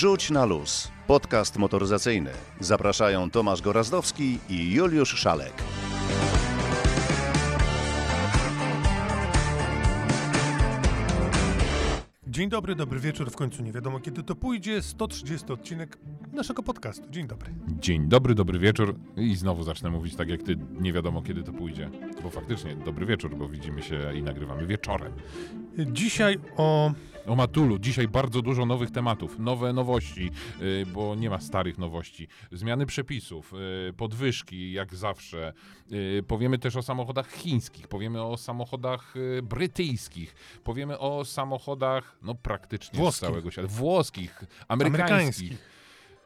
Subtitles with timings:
[0.00, 0.88] Rzuć na luz.
[1.06, 2.30] Podcast motoryzacyjny.
[2.60, 5.52] Zapraszają Tomasz Gorazdowski i Juliusz Szalek.
[12.26, 13.30] Dzień dobry, dobry wieczór.
[13.30, 14.82] W końcu nie wiadomo kiedy to pójdzie.
[14.82, 15.98] 130 odcinek
[16.32, 17.10] naszego podcastu.
[17.10, 17.50] Dzień dobry.
[17.68, 18.94] Dzień dobry, dobry wieczór.
[19.16, 21.90] I znowu zacznę mówić tak jak ty, nie wiadomo kiedy to pójdzie.
[22.22, 25.12] Bo faktycznie dobry wieczór, bo widzimy się i nagrywamy wieczorem.
[25.78, 26.92] Dzisiaj o
[27.26, 30.30] O Matulu, dzisiaj bardzo dużo nowych tematów, nowe nowości,
[30.60, 32.28] yy, bo nie ma starych nowości.
[32.52, 33.52] Zmiany przepisów,
[33.86, 35.52] yy, podwyżki, jak zawsze.
[35.90, 42.96] Yy, powiemy też o samochodach chińskich, powiemy o samochodach brytyjskich, powiemy o samochodach, no praktycznie
[42.96, 43.28] z Włoskich.
[43.28, 43.68] całego świata.
[43.68, 45.58] Włoskich, amerykańskich, amerykańskich,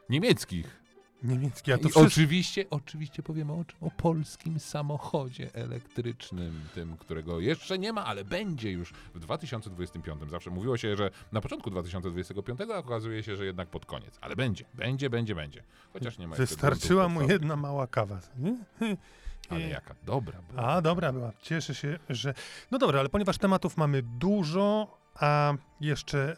[0.09, 0.84] niemieckich.
[1.25, 2.01] Niemieckich, a to I wszystko.
[2.01, 3.79] oczywiście, oczywiście powiemy o czym?
[3.81, 10.31] O polskim samochodzie elektrycznym, tym, którego jeszcze nie ma, ale będzie już w 2025.
[10.31, 14.19] Zawsze mówiło się, że na początku 2025, a okazuje się, że jednak pod koniec.
[14.21, 15.63] Ale będzie, będzie, będzie, będzie.
[15.93, 18.21] Chociaż nie ma Wystarczyła mu jedna mała kawa.
[18.39, 18.57] Nie?
[19.51, 20.63] Ale jaka dobra była.
[20.63, 21.33] A, dobra była.
[21.43, 22.35] Cieszę się, że...
[22.71, 26.37] No dobra, ale ponieważ tematów mamy dużo, a jeszcze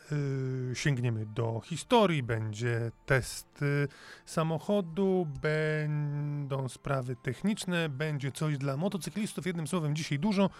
[0.72, 3.88] y, sięgniemy do historii, będzie test y,
[4.24, 9.46] samochodu, będą sprawy techniczne, będzie coś dla motocyklistów.
[9.46, 10.50] Jednym słowem, dzisiaj dużo.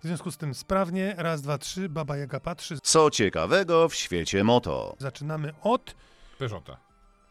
[0.00, 1.14] W związku z tym sprawnie.
[1.18, 1.88] Raz, dwa, trzy.
[1.88, 2.78] Baba Jaga patrzy.
[2.82, 4.96] Co ciekawego w świecie moto?
[4.98, 5.94] Zaczynamy od...
[6.38, 6.76] Peugeota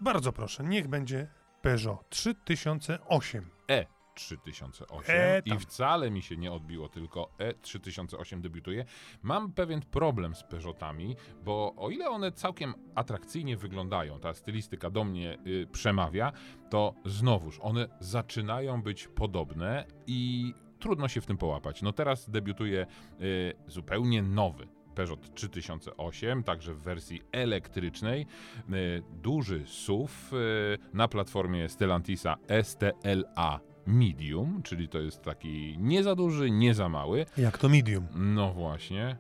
[0.02, 1.28] Bardzo proszę, niech będzie
[1.62, 3.50] Peugeot 3008.
[3.70, 3.95] E.
[4.16, 5.60] 3008 E, i tam.
[5.60, 8.86] wcale mi się nie odbiło, tylko E3008 debiutuje.
[9.22, 15.04] Mam pewien problem z Peugeotami, bo o ile one całkiem atrakcyjnie wyglądają, ta stylistyka do
[15.04, 16.32] mnie y, przemawia,
[16.70, 21.82] to znowuż one zaczynają być podobne i trudno się w tym połapać.
[21.82, 22.86] No teraz debiutuje
[23.22, 28.26] y, zupełnie nowy Peugeot 3008, także w wersji elektrycznej.
[28.70, 36.16] Y, duży SUV y, na platformie Stellantisa STLA Medium, czyli to jest taki nie za
[36.16, 37.26] duży, nie za mały.
[37.38, 38.08] Jak to medium?
[38.16, 39.18] No właśnie.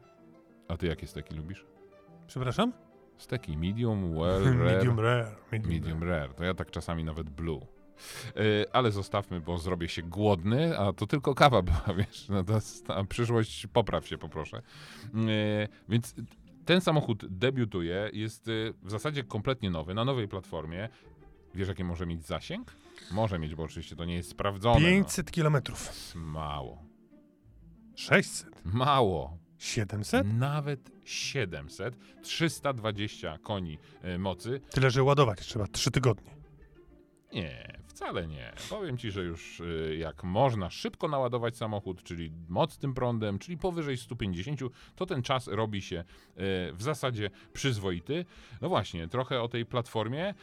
[0.68, 1.66] A ty jakie steki lubisz?
[2.28, 2.74] Przepraszam?
[3.18, 4.56] Steki medium, well, rare.
[4.56, 5.28] medium rare.
[5.52, 6.20] Medium, Medium rare.
[6.20, 6.34] rare.
[6.34, 7.60] To ja tak czasami nawet blue.
[8.36, 12.54] Yy, ale zostawmy, bo zrobię się głodny, a to tylko kawa była, wiesz, no to
[12.54, 14.62] jest, a przyszłość popraw się, poproszę.
[15.14, 15.22] Yy,
[15.90, 16.16] więc
[16.66, 20.90] ten samochód debiutuje, jest yy, w zasadzie kompletnie nowy, na nowej platformie.
[21.56, 22.76] Wiesz, jaki może mieć zasięg?
[23.12, 24.80] Może mieć, bo oczywiście to nie jest sprawdzone.
[24.80, 25.92] 500 kilometrów.
[26.16, 26.22] No.
[26.22, 26.84] Mało.
[27.96, 28.66] 600.
[28.66, 29.38] Mało.
[29.58, 30.28] 700?
[30.34, 34.62] Nawet 700, 320 koni y, mocy.
[34.70, 36.32] Tyle, że ładować trzeba 3 tygodnie.
[37.34, 38.54] Nie, wcale nie.
[38.70, 43.98] Powiem ci, że już y, jak można szybko naładować samochód, czyli mocnym prądem, czyli powyżej
[43.98, 44.60] 150,
[44.96, 46.04] to ten czas robi się y,
[46.74, 48.26] w zasadzie przyzwoity.
[48.62, 50.34] No właśnie, trochę o tej platformie.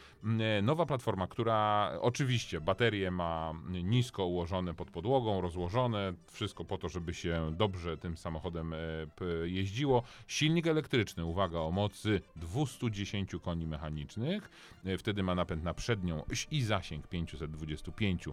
[0.59, 3.53] Y, Nowa platforma, która oczywiście baterie ma
[3.83, 8.73] nisko ułożone pod podłogą, rozłożone, wszystko po to, żeby się dobrze tym samochodem
[9.15, 10.03] p- jeździło.
[10.27, 14.49] Silnik elektryczny, uwaga, o mocy 210 koni mechanicznych.
[14.87, 17.07] Y, Wtedy ma napęd na przednią i zasięg
[17.47, 18.25] 525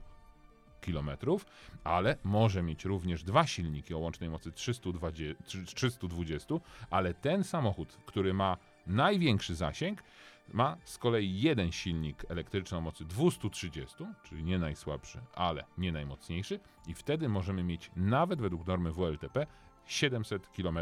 [0.81, 1.11] km,
[1.85, 5.45] ale może mieć również dwa silniki o łącznej mocy 320,
[5.75, 6.55] 320,
[6.91, 8.57] ale ten samochód, który ma
[8.87, 10.03] największy zasięg,
[10.53, 16.61] ma z kolei jeden silnik elektryczny o mocy 230, czyli nie najsłabszy, ale nie najmocniejszy
[16.87, 19.47] i wtedy możemy mieć nawet według normy WLTP
[19.87, 20.79] 700 km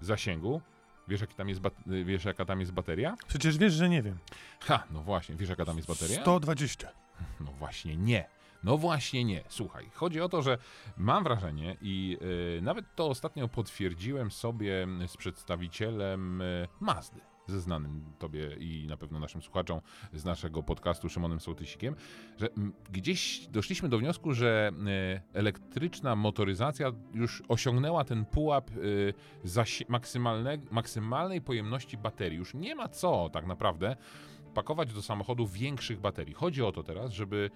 [0.00, 0.60] zasięgu.
[1.08, 1.60] Wiesz, jaki tam jest
[2.04, 3.16] wiesz, jaka tam jest bateria?
[3.28, 4.18] Przecież wiesz, że nie wiem.
[4.60, 6.20] Ha, no właśnie, wiesz jaka tam jest bateria?
[6.20, 6.99] 120.
[7.40, 8.28] No właśnie nie.
[8.64, 9.44] No właśnie nie.
[9.48, 10.58] Słuchaj, chodzi o to, że
[10.96, 12.18] mam wrażenie i
[12.58, 18.96] y, nawet to ostatnio potwierdziłem sobie z przedstawicielem y, Mazdy, ze znanym tobie i na
[18.96, 19.80] pewno naszym słuchaczom
[20.12, 21.94] z naszego podcastu Szymonem Sołtysikiem,
[22.38, 22.48] że
[22.90, 24.70] gdzieś doszliśmy do wniosku, że
[25.14, 29.14] y, elektryczna motoryzacja już osiągnęła ten pułap y,
[30.70, 32.38] maksymalnej pojemności baterii.
[32.38, 33.96] Już nie ma co tak naprawdę
[34.54, 36.34] pakować do samochodu większych baterii.
[36.34, 37.50] Chodzi o to teraz, żeby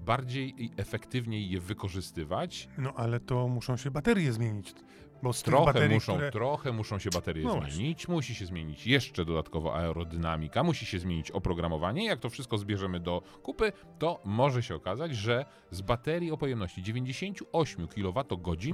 [0.00, 2.68] bardziej i efektywniej je wykorzystywać.
[2.78, 4.74] No ale to muszą się baterie zmienić.
[5.22, 6.30] Bo z Trochę baterii, muszą, które...
[6.30, 7.72] trochę muszą się baterie No właśnie.
[7.72, 12.04] zmienić, musi się zmienić jeszcze dodatkowo aerodynamika, musi się zmienić oprogramowanie.
[12.04, 16.82] Jak to wszystko zbierzemy do kupy, to może się okazać, że z baterii o pojemności
[16.82, 18.24] 98 kWh,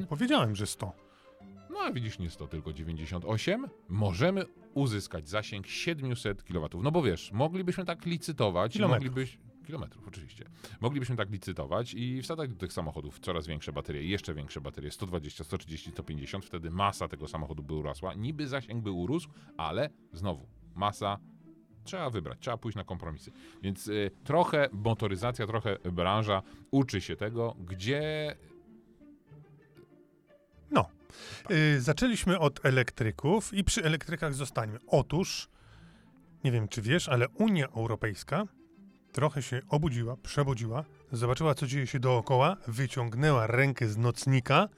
[0.08, 1.06] Powiedziałem, że 100.
[1.76, 4.44] no a widzisz, nie 100, tylko 98, możemy
[4.75, 6.69] uzyskać zasięg 700 kW.
[6.82, 9.05] No bo wiesz, moglibyśmy tak licytować, Kilometrów.
[9.05, 10.44] moglibyś, kilometrów oczywiście,
[10.81, 15.44] moglibyśmy tak licytować i wsadzać do tych samochodów coraz większe baterie, jeszcze większe baterie, 120,
[15.44, 21.19] 130, 150, wtedy masa tego samochodu by urosła, niby zasięg by urósł, ale znowu, masa
[21.87, 23.32] Trzeba wybrać, trzeba pójść na kompromisy.
[23.62, 28.37] Więc y, trochę motoryzacja, trochę branża uczy się tego, gdzie
[31.51, 34.79] Y, zaczęliśmy od elektryków i przy elektrykach zostańmy.
[34.87, 35.49] Otóż,
[36.45, 38.47] nie wiem czy wiesz, ale Unia Europejska
[39.13, 44.69] trochę się obudziła, przebudziła, zobaczyła co dzieje się dookoła, wyciągnęła rękę z nocnika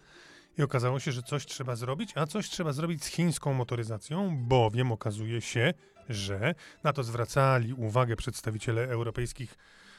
[0.59, 4.93] i okazało się, że coś trzeba zrobić, a coś trzeba zrobić z chińską motoryzacją, bowiem
[4.93, 5.75] okazuje się,
[6.09, 9.55] że na to zwracali uwagę przedstawiciele europejskich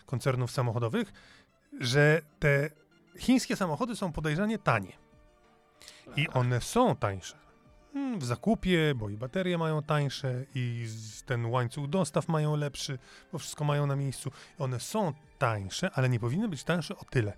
[0.06, 1.14] koncernów samochodowych,
[1.80, 2.70] że te
[3.18, 5.09] chińskie samochody są podejrzanie tanie.
[6.16, 7.38] I one są tańsze.
[7.96, 10.88] Mm, W zakupie, bo i baterie mają tańsze, i
[11.26, 13.00] ten łańcuch dostaw mają lepszy,
[13.32, 14.32] bo wszystko mają na miejscu.
[14.60, 17.34] One są tańsze, ale nie powinny być tańsze o tyle.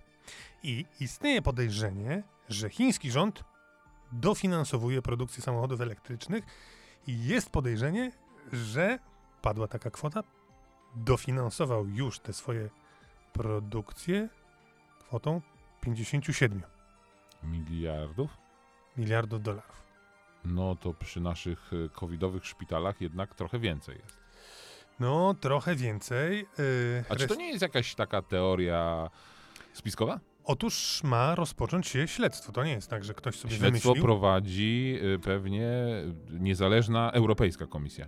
[0.62, 3.44] I istnieje podejrzenie, że chiński rząd
[4.12, 6.44] dofinansowuje produkcję samochodów elektrycznych
[7.06, 8.12] i jest podejrzenie,
[8.52, 8.98] że
[9.42, 10.22] padła taka kwota,
[10.96, 12.70] dofinansował już te swoje
[13.32, 14.28] produkcje
[14.98, 15.40] kwotą
[15.80, 16.62] 57
[17.42, 18.30] miliardów,
[18.96, 19.82] miliardów dolarów.
[20.44, 24.18] no to przy naszych y, covidowych szpitalach jednak trochę więcej jest.
[25.00, 26.38] No, trochę więcej.
[26.58, 29.10] Yy, A czy to nie jest jakaś taka teoria
[29.72, 30.20] spiskowa?
[30.44, 32.52] Otóż ma rozpocząć się śledztwo.
[32.52, 34.04] To nie jest tak, że ktoś sobie Śledztwo wymyślił.
[34.04, 35.70] prowadzi y, pewnie
[36.30, 38.06] niezależna Europejska Komisja.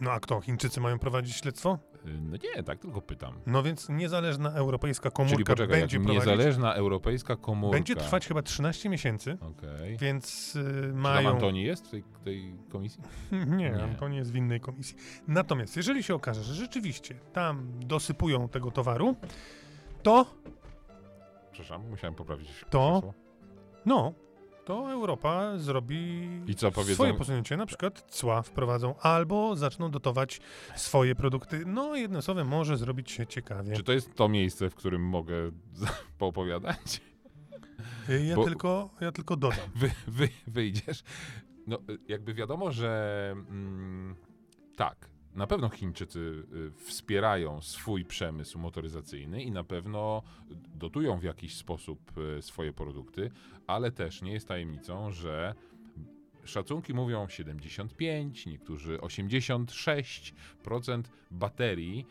[0.00, 0.40] No a kto?
[0.40, 1.78] Chińczycy mają prowadzić śledztwo?
[2.06, 3.34] Y, No nie, tak tylko pytam.
[3.46, 6.28] No więc niezależna europejska komórka Czyli poczekaj, będzie jak prowadzić.
[6.28, 7.76] niezależna Europejska Komórka...
[7.76, 9.96] Będzie trwać chyba 13 miesięcy, Okej.
[9.96, 11.30] więc yy, Czy tam mają.
[11.30, 13.02] Antoni jest w tej, tej komisji?
[13.32, 13.82] Nie, Nie.
[13.82, 14.96] Antoni jest w innej komisji.
[15.28, 19.16] Natomiast jeżeli się okaże, że rzeczywiście tam dosypują tego towaru,
[20.02, 20.26] to
[21.52, 22.90] Przepraszam, musiałem poprawić To?
[22.92, 23.14] krzesło.
[23.86, 24.12] no,
[24.66, 26.94] to Europa zrobi I co powiedzą?
[26.94, 30.40] swoje posunięcie, na przykład cła wprowadzą, albo zaczną dotować
[30.76, 31.62] swoje produkty.
[31.66, 33.76] No, jednym słowem, może zrobić się ciekawie.
[33.76, 35.34] Czy to jest to miejsce, w którym mogę
[36.18, 37.00] poopowiadać?
[38.28, 39.70] Ja, bo- tylko, ja tylko dodam.
[39.74, 41.02] Wy, wy, wyjdziesz?
[41.66, 41.78] No,
[42.08, 44.14] jakby wiadomo, że mm,
[44.76, 50.22] tak, na pewno Chińczycy y, wspierają swój przemysł motoryzacyjny i na pewno
[50.74, 53.30] dotują w jakiś sposób y, swoje produkty,
[53.66, 55.54] ale też nie jest tajemnicą, że
[56.44, 62.06] szacunki mówią 75, niektórzy 86% baterii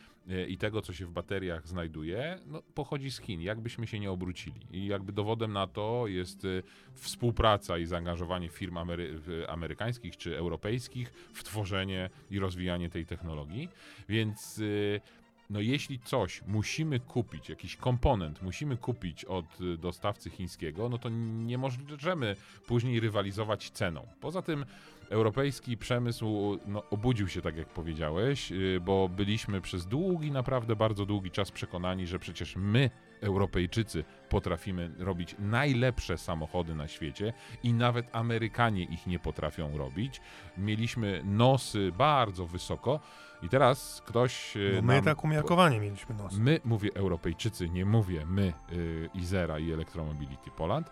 [0.48, 4.62] i tego, co się w bateriach znajduje, no, pochodzi z Chin, jakbyśmy się nie obrócili.
[4.72, 6.64] I jakby dowodem na to jest y,
[6.94, 13.70] współpraca i zaangażowanie firm amery amerykańskich czy europejskich w tworzenie i rozwijanie tej technologii.
[14.10, 15.02] Więc y,
[15.50, 21.10] no jeśli coś musimy kupić, jakiś komponent musimy kupić od y, dostawcy chińskiego, no to
[21.10, 22.36] nie możemy
[22.68, 24.08] później rywalizować ceną.
[24.22, 24.66] Poza tym
[25.10, 31.06] europejski przemysł no, obudził się, tak jak powiedziałeś, y, bo byliśmy przez długi, naprawdę bardzo
[31.06, 32.90] długi czas przekonani, że przecież my,
[33.22, 37.34] Europejczycy, potrafimy robić najlepsze samochody na świecie
[37.64, 40.22] i nawet Amerykanie ich nie potrafią robić.
[40.58, 43.00] Mieliśmy nosy bardzo wysoko
[43.42, 46.38] i teraz ktoś No, my nam tak umiarkowanie mieliśmy nos.
[46.38, 50.92] My, mówię Europejczycy, nie mówię my, y, Izera i Electromobility Poland.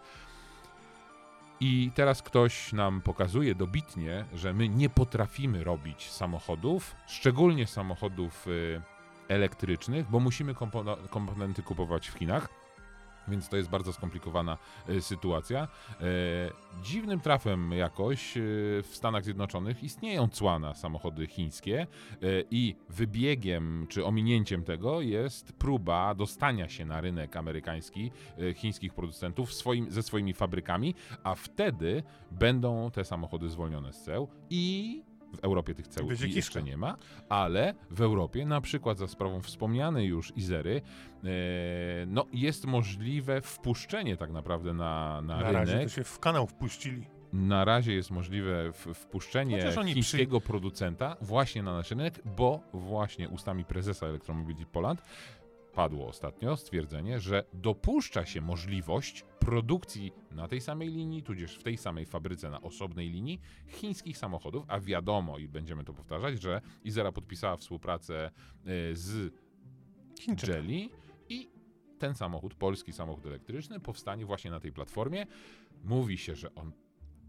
[1.59, 8.81] I teraz ktoś nam pokazuje dobitnie, że my nie potrafimy robić samochodów, szczególnie samochodów y,
[9.27, 10.55] elektrycznych, bo musimy
[11.09, 12.63] komponenty kupować w Chinach.
[13.27, 14.57] Więc to jest bardzo skomplikowana
[14.89, 15.67] y, sytuacja.
[16.01, 16.05] E,
[16.83, 21.87] dziwnym trafem jakoś y, w Stanach Zjednoczonych istnieją cła na samochody chińskie e,
[22.51, 29.53] i wybiegiem czy ominięciem tego jest próba dostania się na rynek amerykański e, chińskich producentów
[29.53, 35.03] swoim, ze swoimi fabrykami, a wtedy będą te samochody zwolnione z ceł i
[35.33, 36.59] w Europie tych ceł Będzie jeszcze kiszka.
[36.59, 36.97] nie ma,
[37.29, 40.81] ale w Europie, na przykład za sprawą wspomnianej już Izery,
[41.23, 41.29] e,
[42.07, 45.87] no jest możliwe wpuszczenie tak naprawdę na, na, Na razie rynek.
[45.89, 47.05] to się w kanał wpuścili.
[47.33, 49.61] Na razie jest możliwe wpuszczenie
[49.93, 55.01] chińskiego producenta właśnie na nasz rynek, bo właśnie ustami prezesa Electromobility Poland
[55.73, 61.77] padło ostatnio stwierdzenie, że dopuszcza się możliwość produkcji na tej samej linii, tudzież w tej
[61.77, 67.11] samej fabryce na osobnej linii chińskich samochodów, a wiadomo i będziemy to powtarzać, że Izera
[67.11, 68.31] podpisała współpracę
[68.67, 69.33] y, z
[70.19, 70.51] Chińczycy.
[70.51, 70.89] Jelly
[71.29, 71.49] i
[71.99, 75.25] ten samochód, polski samochód elektryczny, powstanie właśnie na tej platformie.
[75.83, 76.71] Mówi się, że on,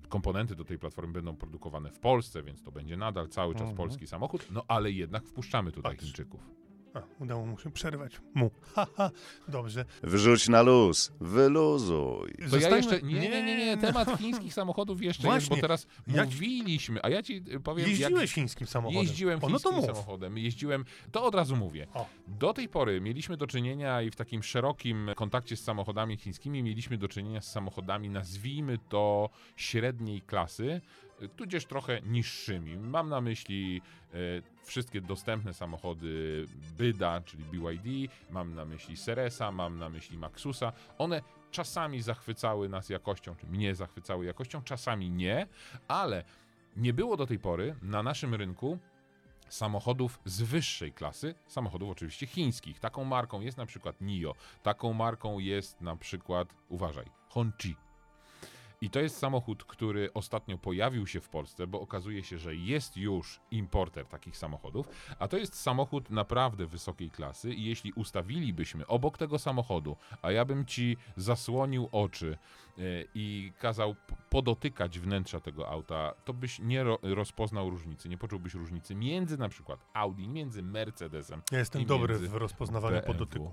[0.08, 3.76] komponenty do tej platformy będą produkowane w Polsce, więc to będzie nadal cały czas Mhm.
[3.76, 6.04] polski samochód, no ale jednak wpuszczamy tutaj Patrz.
[6.04, 6.50] Chińczyków.
[6.94, 8.20] A, udało mu się przerwać.
[8.34, 8.50] Mu.
[8.74, 9.10] Haha,
[9.48, 9.84] dobrze.
[10.02, 12.32] Wrzuć na luz, wyluzuj.
[12.50, 13.02] To ja jeszcze.
[13.02, 13.76] Nie, nie, nie, nie.
[13.78, 15.56] Temat chińskich samochodów jeszcze jest, Właśnie.
[15.56, 17.90] bo teraz Ja mówiliśmy, a ja ci y, powiem.
[17.90, 19.02] jak Jeździłeś chińskim samochodem.
[19.02, 19.86] Jeździłem o, no to chińskim mów.
[19.86, 21.86] samochodem, jeździłem, to od razu mówię.
[21.94, 22.06] O.
[22.28, 26.98] Do tej pory mieliśmy do czynienia i w takim szerokim kontakcie z samochodami chińskimi mieliśmy
[26.98, 30.80] do czynienia z samochodami, nazwijmy to średniej klasy,
[31.36, 32.76] tudzież trochę niższymi.
[32.76, 34.16] Mam na myśli e,
[34.64, 36.46] wszystkie dostępne samochody
[36.78, 40.72] Byda, czyli BYD, mam na myśli Seresa, mam na myśli Maxusa.
[40.98, 45.46] One czasami zachwycały nas jakością, czy mnie zachwycały jakością, czasami nie,
[45.88, 46.24] ale
[46.76, 48.78] nie było do tej pory na naszym rynku
[49.48, 52.80] samochodów z wyższej klasy, samochodów oczywiście chińskich.
[52.80, 57.76] Taką marką jest na przykład NIO, taką marką jest na przykład, uważaj, Hongqi.
[58.84, 62.96] I to jest samochód, który ostatnio pojawił się w Polsce, bo okazuje się, że jest
[62.96, 64.88] już importer takich samochodów,
[65.18, 70.44] a to jest samochód naprawdę wysokiej klasy i jeśli ustawilibyśmy obok tego samochodu, a ja
[70.44, 72.38] bym ci zasłonił oczy
[72.78, 72.80] e,
[73.14, 73.94] i kazał
[74.30, 79.48] podotykać wnętrza tego auta, to byś nie ro- rozpoznał różnicy, nie poczułbyś różnicy między na
[79.48, 83.12] przykład Audi, między Mercedesem Ja jestem dobry w rozpoznawaniu BMW.
[83.12, 83.52] podotyku.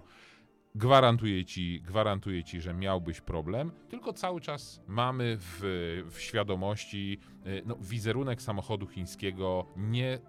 [0.76, 5.60] Gwarantuję ci, gwarantuję ci, że miałbyś problem, tylko cały czas mamy w,
[6.12, 10.20] w świadomości y, no, wizerunek samochodu chińskiego nie,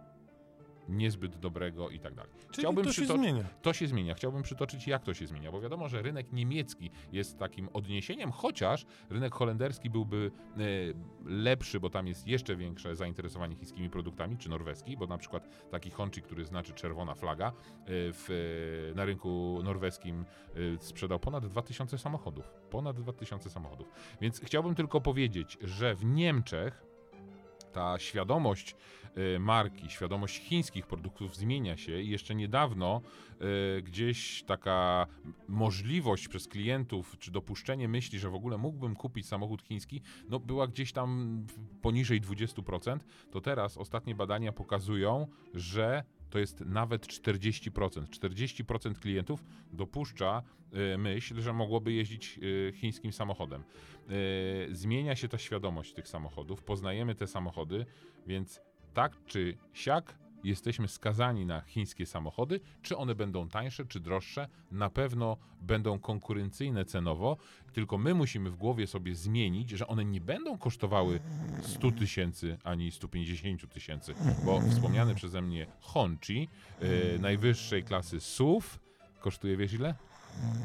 [0.89, 2.33] niezbyt dobrego i tak dalej.
[2.51, 3.45] Czyli to się zmienia.
[3.63, 4.15] to się zmienia.
[4.15, 8.87] Chciałbym przytoczyć, jak to się zmienia, bo wiadomo, że rynek niemiecki jest takim odniesieniem, chociaż
[9.11, 10.61] rynek holenderski byłby e,
[11.25, 15.91] lepszy, bo tam jest jeszcze większe zainteresowanie chińskimi produktami, czy norweski, bo na przykład taki
[15.91, 17.53] Honchi, który znaczy czerwona flaga, e,
[17.87, 18.29] w,
[18.91, 20.25] e, na rynku norweskim
[20.55, 22.53] e, sprzedał ponad 2000 samochodów.
[22.71, 23.89] Ponad 2000 samochodów.
[24.21, 26.92] Więc chciałbym tylko powiedzieć, że w Niemczech
[27.73, 28.77] ta świadomość
[29.37, 33.01] y, marki, świadomość chińskich produktów zmienia się i jeszcze niedawno
[33.79, 35.07] y, gdzieś taka
[35.49, 40.67] możliwość przez klientów, czy dopuszczenie myśli, że w ogóle mógłbym kupić samochód chiński, no była
[40.67, 41.43] gdzieś tam
[41.83, 42.99] poniżej 20%,
[43.31, 48.07] to teraz ostatnie badania pokazują, że to jest nawet 40%.
[48.07, 50.43] 40% klientów dopuszcza
[50.95, 53.65] y, myśl, że mogłoby jeździć y, chińskim samochodem.
[54.11, 57.87] Y, zmienia się ta świadomość tych samochodów, poznajemy te samochody,
[58.27, 58.61] więc
[58.95, 64.91] tak czy siak jesteśmy skazani na chińskie samochody, czy one będą tańsze, czy droższe, na
[64.91, 67.37] pewno będą konkurencyjne cenowo,
[67.73, 71.21] tylko my musimy w głowie sobie zmienić, że one nie będą kosztowały
[71.63, 76.49] 100 tysięcy ani 150 tysięcy, bo wspomniany przeze mnie Honchi,
[76.83, 78.67] y, najwyższej klasy SUV,
[79.21, 79.95] kosztuje wiesz ile?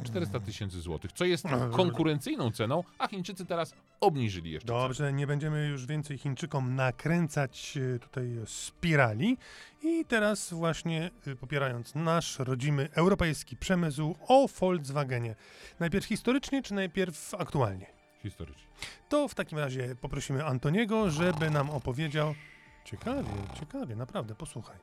[0.04, 4.80] 400 tysięcy złotych, co jest konkurencyjną ceną, a Chińczycy teraz obniżyli jeszcze cenę.
[4.80, 9.38] Dobrze, nie będziemy już więcej Chińczykom nakręcać e, tutaj spirali.
[9.84, 15.36] I teraz właśnie e, popierając nasz rodzimy europejski przemysł o Volkswagenie.
[15.80, 17.86] Najpierw historycznie, czy najpierw aktualnie?
[18.24, 18.68] Historycznie.
[19.10, 22.34] To w takim razie poprosimy Antoniego, żeby nam opowiedział.
[22.86, 24.78] Ciekawie, ciekawie, naprawdę, posłuchaj.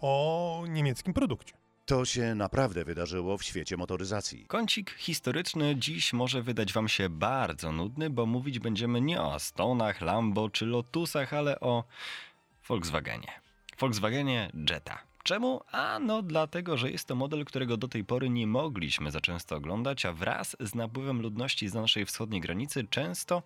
[0.00, 1.65] O niemieckim produkcie.
[1.86, 4.46] To się naprawdę wydarzyło w świecie motoryzacji.
[4.46, 10.00] Kącik historyczny dziś może wydać Wam się bardzo nudny, bo mówić będziemy nie o Astonach,
[10.00, 11.84] Lambo czy Lotusach, ale o
[12.68, 13.32] Volkswagenie.
[13.78, 14.98] Volkswagenie Jetta.
[15.22, 15.60] Czemu?
[15.72, 19.56] A no dlatego, że jest to model, którego do tej pory nie mogliśmy za często
[19.56, 23.42] oglądać, a wraz z napływem ludności z naszej wschodniej granicy często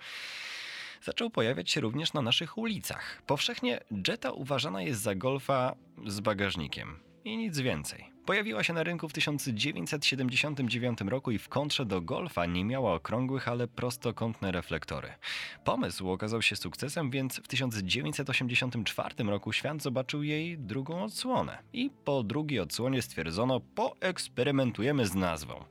[1.03, 3.23] zaczął pojawiać się również na naszych ulicach.
[3.27, 5.75] Powszechnie Jetta uważana jest za golfa
[6.07, 7.01] z bagażnikiem.
[7.25, 8.11] I nic więcej.
[8.31, 13.49] Pojawiła się na rynku w 1979 roku i w kontrze do Golfa nie miała okrągłych,
[13.49, 15.09] ale prostokątne reflektory.
[15.65, 21.59] Pomysł okazał się sukcesem, więc w 1984 roku świat zobaczył jej drugą odsłonę.
[21.73, 25.65] I po drugiej odsłonie stwierdzono, poeksperymentujemy z nazwą.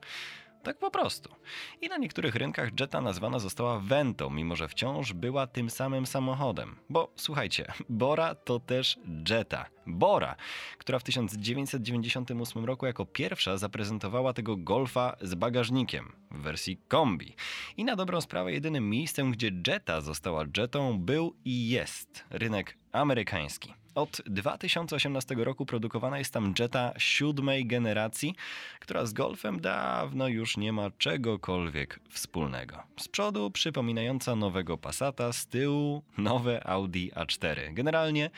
[0.63, 1.36] Tak po prostu.
[1.82, 6.75] I na niektórych rynkach Jetta nazwana została Vento, mimo że wciąż była tym samym samochodem.
[6.89, 9.00] Bo słuchajcie, Bora to też
[9.30, 9.66] Jetta.
[9.88, 10.36] Bora,
[10.78, 17.36] która w 1998 roku jako pierwsza zaprezentowała tego Golfa z bagażnikiem w wersji kombi.
[17.78, 23.78] I na dobrą sprawę jedynym miejscem, gdzie Jetta została Jettą był i jest rynek amerykański.
[23.96, 28.36] Od 2018 roku produkowana jest tam Jetta siódmej generacji,
[28.79, 32.84] która z Golfem dawno już nie ma czegokolwiek wspólnego.
[33.00, 37.74] Z przodu przypominająca nowego Passata, z tyłu nowe Audi A4.
[37.74, 38.29] Generalnie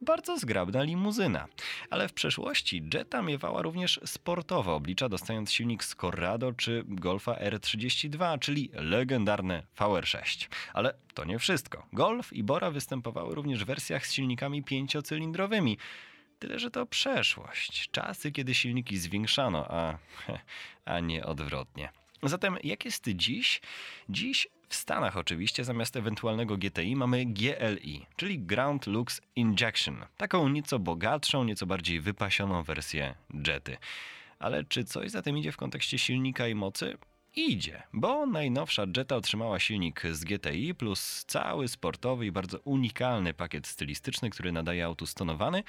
[0.00, 1.48] bardzo zgrabna limuzyna.
[1.90, 8.38] Ale w przeszłości Jetta miewała również sportowe oblicza, dostając silnik z Corrado czy Golfa R32,
[8.38, 10.48] czyli legendarne VR6.
[10.74, 11.86] Ale to nie wszystko.
[11.92, 15.78] Golf i Bora występowały również w wersjach z silnikami pięciocylindrowymi.
[16.38, 17.90] Tyle, że to przeszłość.
[17.90, 19.98] Czasy, kiedy silniki zwiększano, a,
[20.94, 21.92] a nie odwrotnie.
[22.22, 23.60] Zatem jak jest dziś?
[24.08, 30.04] Dziś w Stanach oczywiście zamiast ewentualnego GTI mamy GLI, czyli Ground Lux Injection.
[30.16, 33.14] Taką nieco bogatszą, nieco bardziej wypasioną wersję
[33.46, 33.76] Jety.
[34.38, 36.98] Ale czy coś za tym idzie w kontekście silnika i mocy?
[37.36, 43.66] Idzie, bo najnowsza Jetta otrzymała silnik z GTI plus cały sportowy i bardzo unikalny pakiet
[43.66, 45.62] stylistyczny, który nadaje autu stonowany,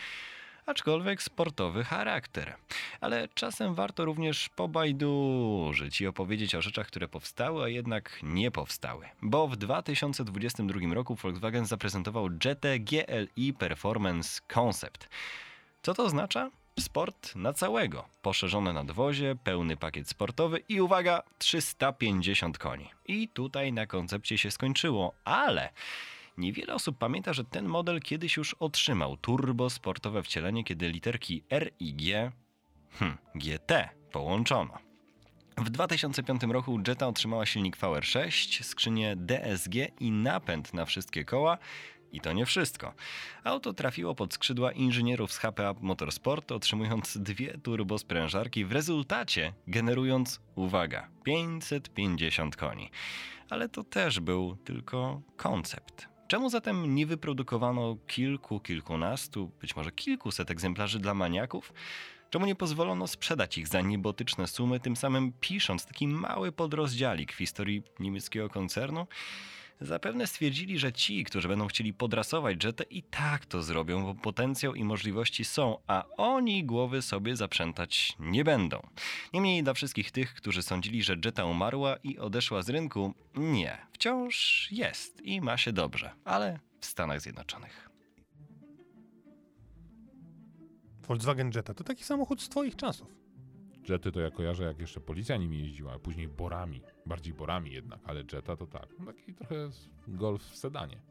[0.71, 2.55] aczkolwiek sportowy charakter.
[3.01, 9.05] Ale czasem warto również pobajdurzyć i opowiedzieć o rzeczach, które powstały, a jednak nie powstały.
[9.21, 15.09] Bo w 2022 roku Volkswagen zaprezentował Jettę GLI Performance Concept.
[15.81, 16.51] Co to oznacza?
[16.79, 18.05] Sport na całego.
[18.21, 22.89] Poszerzone nadwozie, pełny pakiet sportowy i uwaga, 350 koni.
[23.07, 25.69] I tutaj na koncepcie się skończyło, ale
[26.37, 31.71] niewiele osób pamięta, że ten model kiedyś już otrzymał turbo sportowe wcielenie, kiedy literki R
[31.79, 32.31] i G,
[32.91, 34.77] hm, GT połączono.
[35.57, 41.57] W 2005 roku Jetta otrzymała silnik VR6, skrzynię DSG i napęd na wszystkie koła,
[42.11, 42.93] i to nie wszystko.
[43.43, 51.09] Auto trafiło pod skrzydła inżynierów z HPA Motorsport, otrzymując dwie turbosprężarki, w rezultacie generując, uwaga,
[51.23, 52.91] 550 koni.
[53.49, 56.10] Ale to też był tylko koncept.
[56.31, 61.73] Czemu zatem nie wyprodukowano kilku, kilkunastu, być może kilkuset egzemplarzy dla maniaków?
[62.29, 67.37] Czemu nie pozwolono sprzedać ich za niebotyczne sumy, tym samym pisząc taki mały podrozdziałik w
[67.37, 69.07] historii niemieckiego koncernu?
[69.81, 74.75] Zapewne stwierdzili, że ci, którzy będą chcieli podrasować Jetę i tak to zrobią, bo potencjał
[74.75, 78.87] i możliwości są, a oni głowy sobie zaprzętać nie będą.
[79.33, 84.67] Niemniej dla wszystkich tych, którzy sądzili, że Jetta umarła i odeszła z rynku, nie, wciąż
[84.71, 87.89] jest i ma się dobrze, ale w Stanach Zjednoczonych.
[91.07, 93.20] Volkswagen Jetta to taki samochód z twoich czasów.
[93.89, 96.81] Jety to ja kojarzę, jak jeszcze policja nimi jeździła, a później borami.
[97.05, 98.87] Bardziej borami jednak, ale Jetta to tak.
[98.99, 99.69] No Taki trochę
[100.07, 101.01] golf w sedanie.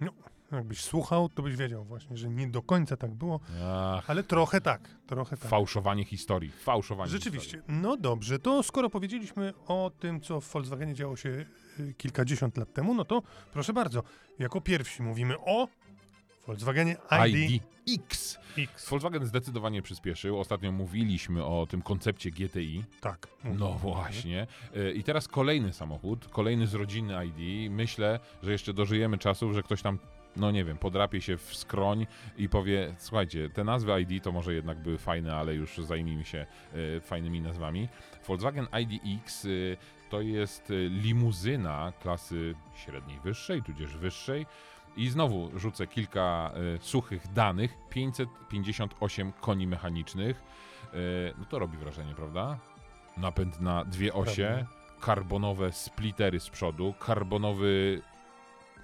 [0.00, 0.12] No,
[0.52, 4.60] jakbyś słuchał, to byś wiedział właśnie, że nie do końca tak było, Ach, ale trochę
[4.60, 5.50] tak, trochę tak.
[5.50, 6.50] fałszowanie historii.
[6.50, 7.62] Fałszowanie Rzeczywiście.
[7.68, 11.46] No dobrze, to skoro powiedzieliśmy o tym, co w Volkswagenie działo się
[11.80, 14.02] y, kilkadziesiąt lat temu, no to proszę bardzo,
[14.38, 15.68] jako pierwsi mówimy o
[16.48, 16.96] Volkswagenie
[17.28, 17.62] ID, ID
[18.04, 18.38] X.
[18.58, 18.90] X.
[18.90, 20.38] Volkswagen zdecydowanie przyspieszył.
[20.38, 22.84] Ostatnio mówiliśmy o tym koncepcie GTI.
[23.00, 23.28] Tak.
[23.44, 24.46] No właśnie.
[24.76, 27.70] Y, I teraz kolejny samochód, kolejny z rodziny ID.
[27.72, 29.98] Myślę, że jeszcze dożyjemy czasów, że ktoś tam,
[30.36, 32.06] no nie wiem, podrapie się w skroń
[32.36, 36.46] i powie, słuchajcie, te nazwy ID to może jednak były fajne, ale już zajmijmy się
[36.74, 37.88] y, fajnymi nazwami.
[38.26, 39.76] Volkswagen IDX y,
[40.10, 44.46] to jest limuzyna klasy średniej wyższej, tudzież wyższej.
[44.96, 47.74] I znowu rzucę kilka y, suchych danych.
[47.90, 50.42] 558 koni mechanicznych.
[50.94, 52.58] Y, no to robi wrażenie, prawda?
[53.16, 54.66] Napęd na dwie osie,
[55.00, 58.02] karbonowe splittery z przodu, karbonowy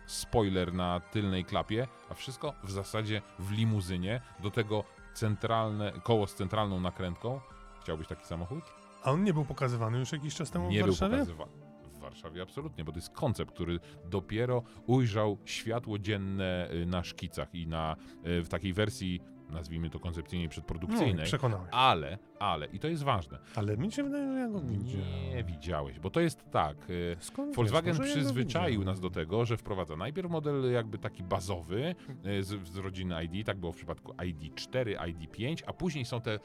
[0.06, 4.20] spoiler na tylnej klapie, a wszystko w zasadzie w limuzynie.
[4.40, 7.40] Do tego centralne, koło z centralną nakrętką.
[7.82, 8.64] Chciałbyś taki samochód?
[9.04, 11.12] A on nie był pokazywany już jakiś czas temu nie w był Warszawie?
[11.12, 11.63] pokazywany.
[12.04, 17.66] Warszawie absolutnie, bo to jest koncept, który dopiero ujrzał światło dzienne y, na szkicach i
[17.66, 21.24] na, y, w takiej wersji, nazwijmy to koncepcyjnej, No, przedprodukcyjnej.
[21.26, 21.66] przekonałem.
[21.72, 25.06] ale, ale, i to jest ważne, Ale mi się wydaje, że ja go widziałem.
[25.34, 26.90] nie widziałeś, bo to jest tak.
[26.90, 28.84] y, Skąd Volkswagen wiesz, ja przyzwyczaił widziałem.
[28.86, 31.94] nas do tego, że wprowadza najpierw model jakby taki bazowy
[32.40, 36.38] z, z rodziny ID, tak było w przypadku ID4, ID5, a później są te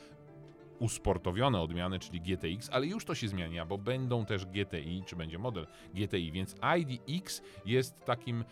[0.79, 5.37] usportowione odmiany, czyli GTX, ale już to się zmienia, bo będą też GTI, czy będzie
[5.37, 8.43] model GTI, więc IDX jest takim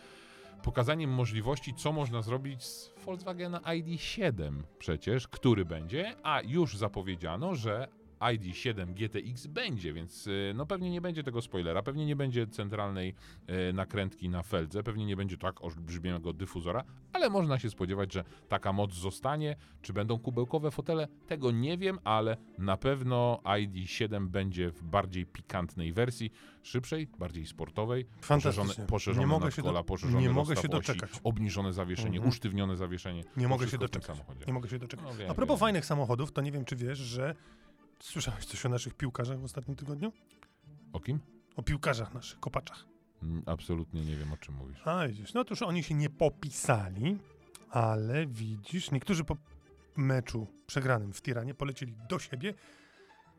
[0.63, 7.87] pokazaniem możliwości, co można zrobić z Volkswagena ID7 przecież, który będzie, a już zapowiedziano, że
[8.19, 13.15] ID7 GTX będzie, więc y, no pewnie nie będzie tego spoilera, pewnie nie będzie centralnej
[13.69, 18.23] y, nakrętki na feldze, pewnie nie będzie tak olbrzymiego dyfuzora, ale można się spodziewać, że
[18.49, 19.55] taka moc zostanie.
[19.81, 21.07] Czy będą kubełkowe fotele?
[21.27, 26.31] Tego nie wiem, ale na pewno ID7 będzie w bardziej pikantnej wersji,
[26.63, 30.69] szybszej, bardziej sportowej, poszerzone, poszerzone Nie mogę się nadkola, do- poszerzony nie mogę się osi,
[30.69, 31.09] doczekać.
[31.23, 32.29] obniżone zawieszenie, Mhm.
[32.29, 33.23] usztywnione zawieszenie.
[33.37, 34.17] Nie mogę się doczekać.
[34.47, 35.05] Nie mogę się doczekać.
[35.05, 35.59] No, wiem, A propos wiem.
[35.59, 37.35] fajnych samochodów, to nie wiem, czy wiesz, że
[37.99, 40.11] słyszałeś coś o naszych piłkarzach w ostatnim tygodniu?
[40.93, 41.19] O kim?
[41.55, 42.85] O piłkarzach naszych, kopaczach.
[43.23, 44.87] Mm, Absolutnie nie wiem, o czym mówisz.
[44.87, 47.17] A widzisz, no to już oni się nie popisali,
[47.69, 49.37] ale widzisz, niektórzy po
[49.95, 52.53] meczu przegranym w Tiranie polecieli do siebie,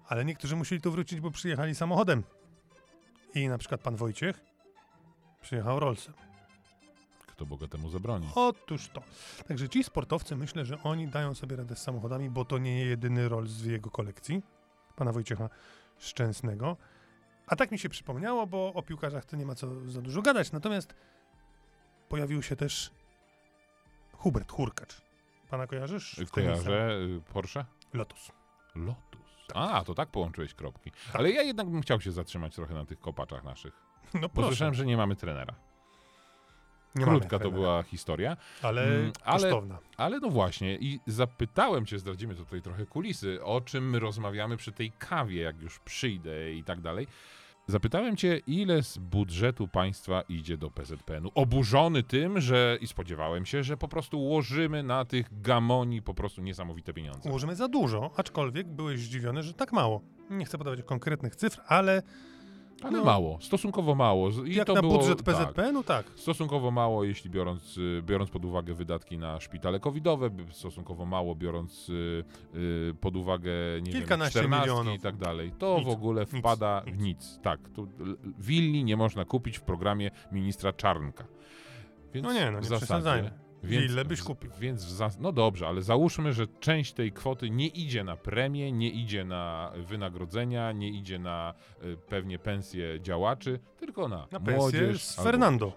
[0.08, 2.22] ale niektórzy musieli tu wrócić, bo przyjechali samochodem.
[3.34, 4.40] I na przykład pan Wojciech
[5.42, 6.14] przyjechał Rollsem.
[7.38, 8.26] Kto bogatemu zabroni?
[8.34, 9.02] Otóż to.
[9.48, 13.28] Także ci sportowcy, myślę, że oni dają sobie radę z samochodami, bo to nie jedyny
[13.28, 14.42] Rolls w jego kolekcji,
[14.96, 15.48] pana Wojciecha
[15.98, 16.76] Szczęsnego.
[17.46, 20.52] A tak mi się przypomniało, bo o piłkarzach to nie ma co za dużo gadać.
[20.52, 20.94] Natomiast
[22.08, 22.90] pojawił się też
[24.12, 25.02] Hubert Hurkacz.
[25.50, 26.20] Pana kojarzysz?
[26.30, 27.64] Kojarzę y, Porsche?
[27.92, 28.32] Lotus.
[28.74, 29.46] Lotus.
[29.54, 30.92] A, to tak połączyłeś kropki.
[31.12, 33.82] Ale ja jednak bym chciał się zatrzymać trochę na tych kopaczach naszych.
[34.14, 34.48] No Bo proszę.
[34.48, 35.67] słyszałem, że nie mamy trenera.
[36.98, 38.36] Nie Krótka to była historia.
[38.62, 39.78] Ale Mm, ale- kosztowna.
[39.96, 44.72] Ale no właśnie, i zapytałem cię, zdradzimy tutaj trochę kulisy, o czym my rozmawiamy przy
[44.72, 47.06] tej kawie, jak już przyjdę i tak dalej.
[47.66, 51.30] Zapytałem cię, ile z budżetu państwa idzie do PZPN-u.
[51.34, 56.42] Oburzony tym, że i spodziewałem się, że po prostu łożymy na tych gamoni po prostu
[56.42, 57.28] niesamowite pieniądze.
[57.30, 60.00] Ułożymy za dużo, aczkolwiek byłeś zdziwiony, że tak mało.
[60.30, 62.02] Nie chcę podawać konkretnych cyfr, ale
[62.82, 64.30] Ale no, mało, stosunkowo mało.
[64.46, 66.06] I jak to na było, budżet tak, PZP, no tak.
[66.16, 71.88] Stosunkowo mało, jeśli biorąc, y, biorąc pod uwagę wydatki na szpitale covidowe, stosunkowo mało biorąc
[71.88, 73.50] y, y, pod uwagę
[73.82, 74.94] nie Kilkanaście wiem, 14 milionów.
[75.00, 75.52] i tak dalej.
[75.58, 76.96] To Nic, w ogóle wpada nic.
[76.96, 77.40] w nic.
[77.42, 77.88] Tak, tu
[78.38, 81.24] willi nie można kupić w programie ministra Czarnka.
[82.14, 83.30] Więc No nie, no nie przesadzajmy.
[83.62, 84.50] Więc, Willę byś kupił.
[84.60, 88.72] Więc w zas- no dobrze, ale załóżmy, że część tej kwoty nie idzie na premie,
[88.72, 95.02] nie idzie na wynagrodzenia, nie idzie na y, pewnie pensje działaczy, tylko na, Na młodzież.
[95.04, 95.72] z albo Fernando.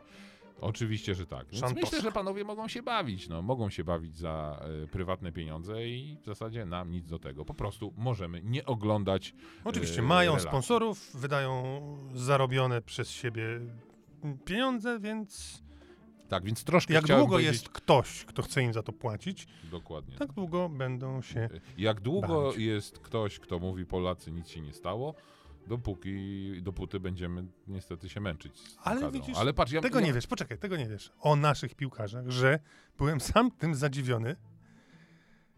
[0.61, 1.47] Oczywiście, że tak.
[1.51, 3.29] Więc myślę, że panowie mogą się bawić.
[3.29, 7.45] No, mogą się bawić za e, prywatne pieniądze i w zasadzie nam nic do tego.
[7.45, 9.33] Po prostu możemy nie oglądać.
[9.63, 10.49] Oczywiście e, mają relacji.
[10.49, 11.81] sponsorów, wydają
[12.13, 13.43] zarobione przez siebie
[14.45, 15.61] pieniądze, więc
[16.31, 20.17] Tak, więc troszkę jak długo powiedzieć- jest ktoś, kto chce im za to płacić, Dokładnie.
[20.17, 21.49] tak długo będą się...
[21.77, 22.65] Jak długo bawić.
[22.65, 25.15] jest ktoś, kto mówi Polacy nic się nie stało,
[25.67, 28.61] dopóki, dopóty będziemy niestety się męczyć.
[28.83, 32.29] Ale widzisz, Ale patrz, ja, Tego nie wiesz, poczekaj, tego nie wiesz o naszych piłkarzach,
[32.29, 32.59] że
[32.97, 34.35] byłem sam tym zadziwiony,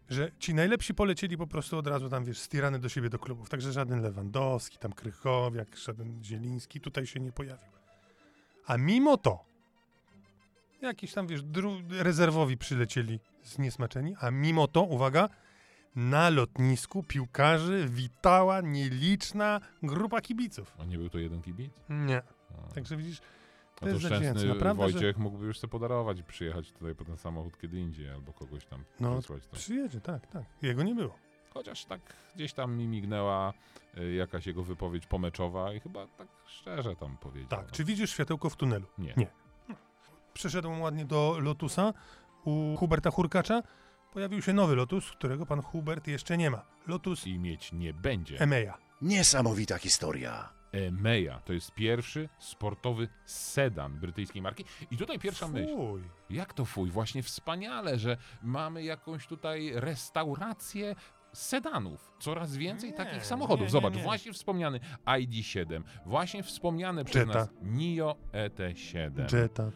[0.08, 3.48] że ci najlepsi polecieli po prostu od razu tam, wiesz, stirany do siebie do klubów.
[3.48, 7.72] Także żaden Lewandowski, tam Krychowiak, żaden Zieliński tutaj się nie pojawił.
[8.66, 9.53] A mimo to
[10.86, 11.40] jakiś tam, wiesz,
[11.90, 15.28] rezerwowi przylecieli zniesmaczeni, a mimo to, uwaga,
[15.96, 20.76] na lotnisku piłkarzy witała nieliczna grupa kibiców.
[20.78, 21.72] A nie był to jeden kibic?
[21.88, 22.22] Nie.
[22.68, 22.74] A.
[22.74, 23.20] Także widzisz,
[23.74, 27.16] to to szczęsny Naprawdę, że- Wojciech mógłby już sobie podarować i przyjechać tutaj po ten
[27.16, 29.38] samochód kiedy indziej, albo kogoś tam No, tam.
[29.52, 30.44] Przyjedzie, tak, tak.
[30.62, 31.18] Jego nie było.
[31.54, 32.00] Chociaż tak
[32.34, 33.52] gdzieś tam mi mignęła
[33.98, 37.48] y, jakaś jego wypowiedź pomeczowa i chyba tak szczerze tam powiedział.
[37.50, 37.66] Tak.
[37.66, 37.74] no.
[37.74, 38.86] Czy widzisz światełko w tunelu?
[38.98, 39.14] Nie.
[39.16, 39.43] Nie.
[40.34, 41.92] Przeszedłem ładnie do Lotusa
[42.44, 43.62] u Huberta Hurkacza.
[44.12, 46.62] Pojawił się nowy Lotus, którego pan Hubert jeszcze nie ma.
[46.86, 48.40] Lotus I mieć nie będzie.
[48.40, 48.78] Emeja.
[49.02, 50.52] Niesamowita historia.
[50.72, 54.64] Emeja to jest pierwszy sportowy sedan brytyjskiej marki.
[54.90, 55.76] I tutaj pierwsza myśl.
[55.76, 56.02] Fuj.
[56.30, 56.90] Jak to fuj?
[56.90, 60.94] Właśnie wspaniale, że mamy jakąś tutaj restaurację
[61.32, 62.12] sedanów.
[62.20, 63.60] Coraz więcej Nie, takich samochodów.
[63.60, 64.02] nie, nie, Zobacz, nie.
[64.02, 67.38] właśnie wspomniany ID7, właśnie wspomniane przez Jetta.
[67.38, 69.36] nas NIO ET7.
[69.36, 69.70] Jetta.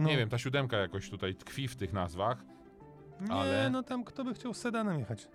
[0.00, 0.08] No.
[0.08, 2.44] Nie wiem, ta siódemka jakoś tutaj tkwi w tych nazwach.
[3.20, 5.28] Nie, ale- no tam kto by chciał sedanem jechać?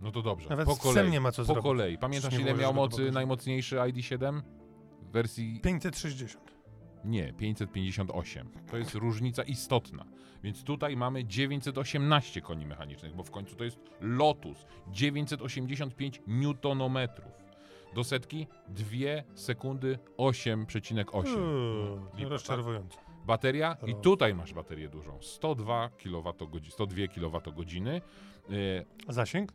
[0.00, 0.48] No to dobrze.
[0.48, 1.10] Nawet po kolei.
[1.10, 1.62] nie ma co po zrobić.
[1.62, 1.98] kolei.
[1.98, 4.42] Pamiętasz ile było, miał mocy najmocniejszy ID7?
[5.02, 6.54] W wersji 560.
[7.04, 8.50] Nie, 558.
[8.70, 10.04] To jest różnica istotna.
[10.42, 14.66] Więc tutaj mamy 918 koni mechanicznych, bo w końcu to jest Lotus.
[14.90, 17.32] 985 newtonometrów.
[17.94, 18.86] Do setki 2
[19.34, 21.36] sekundy 8,8.
[21.36, 22.28] Uuu, Lipa, tak?
[22.30, 22.98] rozczarowujące.
[23.24, 24.02] Bateria i Roz.
[24.02, 25.18] tutaj masz baterię dużą.
[25.22, 27.74] 102 kWh, 102 kWh.
[28.48, 29.52] Yy, Zasięg?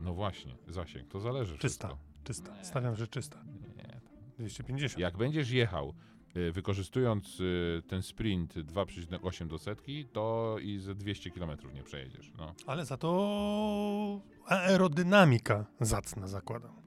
[0.00, 1.88] no właśnie, zasięg, to zależy Czysta.
[1.88, 1.98] wszystko.
[2.24, 2.64] Czysta.
[2.64, 3.42] Stawiam, że czysta.
[3.76, 4.00] Nie,
[4.38, 4.98] 250.
[4.98, 5.94] Jak będziesz jechał
[6.36, 12.32] y, wykorzystując y, ten sprint 2,8 do setki, to i ze 200 km nie przejedziesz.
[12.38, 12.54] No.
[12.66, 16.81] Ale za to aerodynamika zacna zakładam.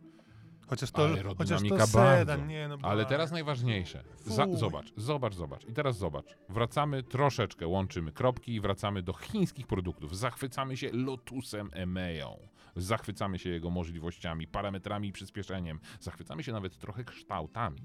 [0.67, 2.77] Chociaż to, chociaż to sedan, nie no.
[2.81, 4.03] Ale teraz najważniejsze.
[4.25, 5.65] Za, zobacz, zobacz, zobacz.
[5.65, 6.25] I teraz zobacz.
[6.49, 10.17] Wracamy troszeczkę, łączymy kropki i wracamy do chińskich produktów.
[10.17, 12.37] Zachwycamy się Lotusem Emeją.
[12.75, 15.79] Zachwycamy się jego możliwościami, parametrami i przyspieszeniem.
[15.99, 17.81] Zachwycamy się nawet trochę kształtami.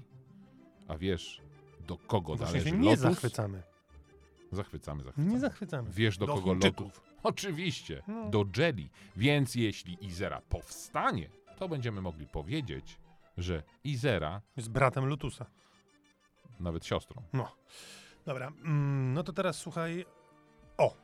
[0.87, 1.41] A wiesz,
[1.87, 3.01] do kogo Właśnie należy się nie Lotus?
[3.01, 3.63] zachwycamy.
[4.51, 5.31] Zachwycamy, zachwycamy.
[5.33, 5.89] Nie zachwycamy.
[5.91, 6.87] Wiesz do, Do kogo Chińczyków.
[6.87, 7.01] Lotus?
[7.23, 8.29] Oczywiście, No.
[8.29, 8.89] do Jelly.
[9.15, 11.29] Więc jeśli Izera powstanie,
[11.61, 12.99] to będziemy mogli powiedzieć,
[13.37, 15.45] że Izera, Jest bratem Lotusa.
[16.59, 17.51] nawet siostrą, No.
[18.25, 20.05] Dobra, mm, no to teraz słuchaj.
[20.77, 20.95] O!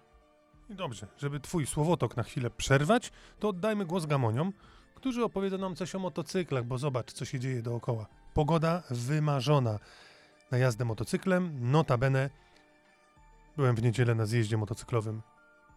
[0.69, 4.53] Dobrze, żeby twój słowotok na chwilę przerwać, to oddajmy głos gamoniom,
[4.95, 8.05] którzy opowiedzą nam coś o motocyklach, bo zobacz, co się dzieje dookoła.
[8.33, 9.79] Pogoda wymarzona
[10.51, 12.29] na jazdę motocyklem, notabene
[13.57, 15.21] Byłem w niedzielę na zjeździe motocyklowym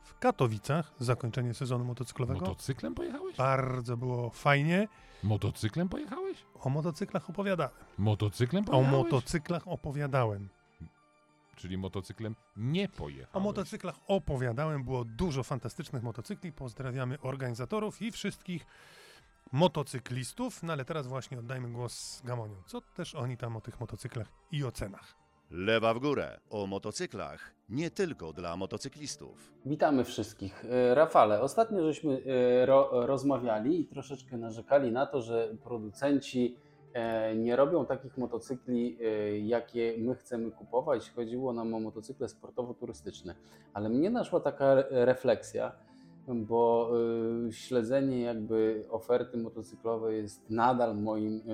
[0.02, 2.40] w Katowicach, zakończenie sezonu motocyklowego.
[2.40, 3.36] Motocyklem pojechałeś?
[3.36, 4.88] Bardzo było fajnie.
[5.22, 6.44] Motocyklem pojechałeś?
[6.54, 7.72] O motocyklach opowiadałem.
[7.98, 8.92] Motocyklem O pojechałeś?
[9.04, 10.48] motocyklach opowiadałem.
[11.56, 13.36] Czyli motocyklem nie pojechałeś.
[13.36, 14.84] O motocyklach opowiadałem.
[14.84, 16.52] Było dużo fantastycznych motocykli.
[16.52, 18.66] Pozdrawiamy organizatorów i wszystkich
[19.52, 20.62] motocyklistów.
[20.62, 22.62] No ale teraz właśnie oddajmy głos Gamoniom.
[22.66, 25.19] Co też oni tam o tych motocyklach i o cenach.
[25.50, 29.52] Lewa w górę o motocyklach nie tylko dla motocyklistów.
[29.66, 30.64] Witamy wszystkich.
[30.64, 32.22] E, Rafale, ostatnio żeśmy
[32.62, 36.56] e, ro, rozmawiali i troszeczkę narzekali na to, że producenci
[36.92, 38.98] e, nie robią takich motocykli,
[39.42, 41.10] jakie my chcemy kupować.
[41.10, 43.34] Chodziło nam o motocykle sportowo-turystyczne.
[43.74, 45.72] Ale mnie naszła taka re- refleksja,
[46.28, 46.90] bo
[47.48, 51.52] e, śledzenie jakby oferty motocyklowej jest nadal moim e,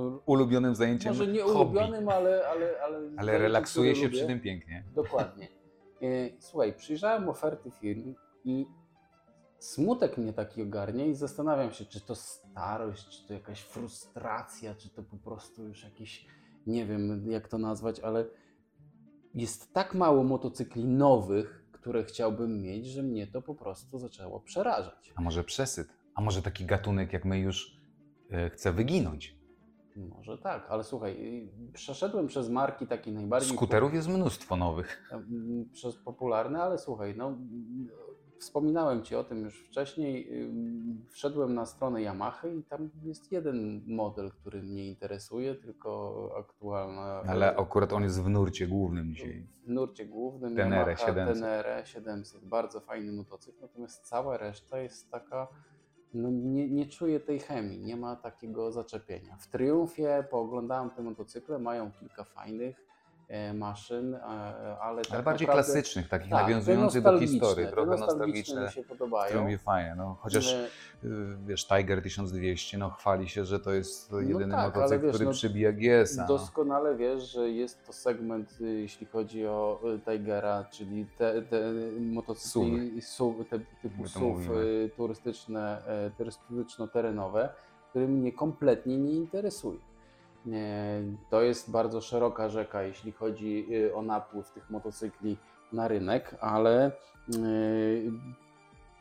[0.00, 1.60] e, ulubionym zajęciem może nie hobby.
[1.60, 4.26] ulubionym, ale, ale, ale, Ale zajęciem, relaksuje się przy lubię.
[4.34, 4.84] tym pięknie.
[4.94, 5.48] Dokładnie.
[6.38, 8.66] Słuchaj, przyjrzałem oferty firm i
[9.58, 14.90] smutek mnie taki ogarnia i zastanawiam się, czy to starość, czy to jakaś frustracja, czy
[14.90, 16.26] to po prostu już jakiś,
[16.66, 18.24] nie wiem jak to nazwać, ale
[19.34, 25.12] jest tak mało motocykli nowych, które chciałbym mieć, że mnie to po prostu zaczęło przerażać.
[25.16, 25.88] A może przesyt?
[26.14, 27.76] A może taki gatunek jak my już
[28.30, 29.36] e, chce wyginąć?
[29.96, 31.12] Może tak, ale słuchaj,
[31.68, 33.56] y, przeszedłem przez marki takie najbardziej...
[33.56, 35.12] Skuterów jest mnóstwo nowych.
[35.72, 37.38] Przez popularne, ale słuchaj, no,
[38.42, 40.28] wspominałem Ci o tym już wcześniej.
[41.08, 47.22] Wszedłem na stronę Yamaha i tam jest jeden model, który mnie interesuje, tylko aktualna.
[47.26, 49.46] Ale akurat on jest w nurcie głównym dzisiaj.
[49.64, 51.34] w nurcie głównym Tenere Yamaha 700.
[51.34, 52.44] Tenere 700.
[52.44, 55.48] Bardzo fajny motocykl, natomiast cała reszta jest taka.
[56.14, 59.36] No nie, nie czuję tej chemii, nie ma takiego zaczepienia.
[59.36, 62.91] W Triumfie pooglądałem te motocykle, mają kilka fajnych
[63.54, 64.20] maszyn, e,
[64.80, 67.66] ale tak Ale bardziej naprawdę, klasycznych, takich tak, nawiązujących do historii.
[67.66, 69.44] Trochę nostalgiczne nostalgiczne.
[69.44, 69.94] mi fajnie.
[69.96, 70.54] No, chociaż
[71.04, 75.02] E, y, wiesz, Tiger 1200 no, chwali się, że to jest jedyny tak, ale motocykl,
[75.02, 76.22] wiesz, który no, przybija GS-a.
[76.22, 76.28] No.
[76.28, 81.72] Doskonale wiesz, że jest to segment, y, jeśli chodzi o y, Tigera, czyli te, te
[82.00, 84.90] motocykli SUV, te, typu My SUV mówimy.
[84.96, 85.82] turystyczne,
[86.18, 87.48] turystyczno-terenowe,
[87.90, 89.78] które mnie kompletnie nie interesuje.
[90.46, 95.36] Nie, To jest bardzo szeroka rzeka, jeśli chodzi y, o napływ tych motocykli
[95.72, 98.10] na rynek, ale y,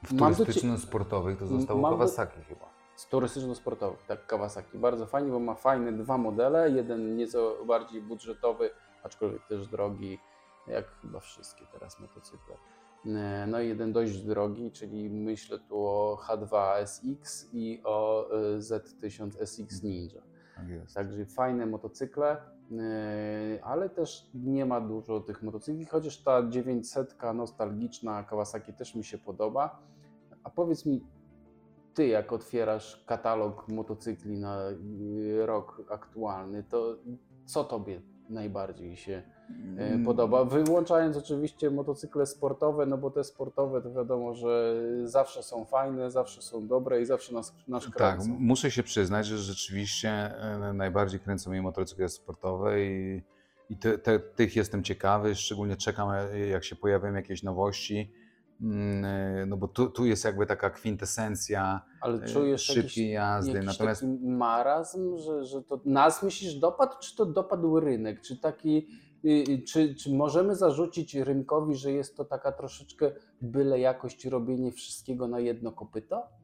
[0.03, 2.65] W do turystyczno-sportowych to zostało mam do- Kawasaki chyba.
[2.95, 4.77] z turystyczno-sportowych, tak, Kawasaki.
[4.77, 6.69] Bardzo fajnie, bo ma fajne dwa modele.
[6.71, 8.69] Jeden nieco bardziej budżetowy,
[9.03, 10.19] aczkolwiek też drogi,
[10.67, 12.55] jak chyba wszystkie teraz motocykle.
[13.05, 18.57] E, No i jeden dość drogi, czyli myślę tu o H2 SX i o e,
[18.57, 20.21] Z1000 SX Ninja.
[20.67, 20.95] Jest.
[20.95, 22.37] Także fajne motocykle,
[22.71, 22.79] yy,
[23.63, 29.17] ale też nie ma dużo tych motocykli, chociaż ta 900 nostalgiczna Kawasaki też mi się
[29.17, 29.79] podoba.
[30.43, 31.05] A powiedz mi,
[31.93, 34.61] ty jak otwierasz katalog motocykli na
[34.97, 36.97] yy, rok aktualny, to
[37.45, 40.05] co tobie najbardziej się yy, Mm.
[40.05, 40.45] podoba?
[40.45, 46.41] Wyłączając oczywiście motocykle sportowe, no bo te sportowe to wiadomo, że zawsze są fajne, zawsze
[46.41, 48.35] są dobre i zawsze nas, nas Tak, kręcą.
[48.39, 53.21] muszę się przyznać, że rzeczywiście e, najbardziej kręcą mnie motocykle sportowe i,
[53.69, 55.35] i te, te, tych jestem ciekawy.
[55.35, 58.11] Szczególnie czekam, e, jak się pojawią jakieś nowości.
[58.61, 63.11] Mm, e, No bo tu, tu jest jakby taka kwintesencja Ale e, czujesz jakiś szybkiej
[63.11, 63.51] jazdy.
[63.51, 68.21] jakiś Natomiast taki marazm, że, że to nas myślisz dopadł, czy to dopadł rynek?
[68.21, 68.87] Czy taki,
[69.25, 74.71] y, y, czy, czy możemy zarzucić rynkowi, że jest to taka troszeczkę byle jakość robienie
[74.71, 76.40] wszystkiego na jedno kopyto?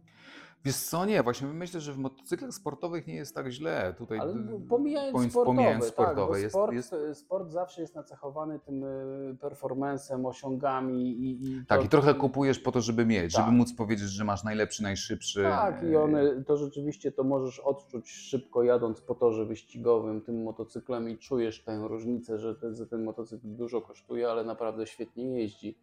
[0.65, 3.93] Wiesz co, nie, właśnie myślę, że w motocyklach sportowych nie jest tak źle.
[3.97, 8.59] Tutaj Ale pomijając pomijając- sportowe, pomijając tak, sportowe, jest- sport, jest- sport zawsze jest nacechowany
[8.59, 13.33] tym y, performancem, osiągami i, i Tak, to- i trochę kupujesz po to, żeby mieć,
[13.33, 13.45] Tak.
[13.45, 15.43] żeby móc powiedzieć, że masz najlepszy, najszybszy.
[15.43, 20.43] Tak, i e, one, to rzeczywiście to możesz odczuć szybko jadąc po torze wyścigowym tym
[20.43, 25.39] motocyklem i czujesz tę różnicę, że ten, że ten motocykl dużo kosztuje, ale naprawdę świetnie
[25.39, 25.77] jeździ.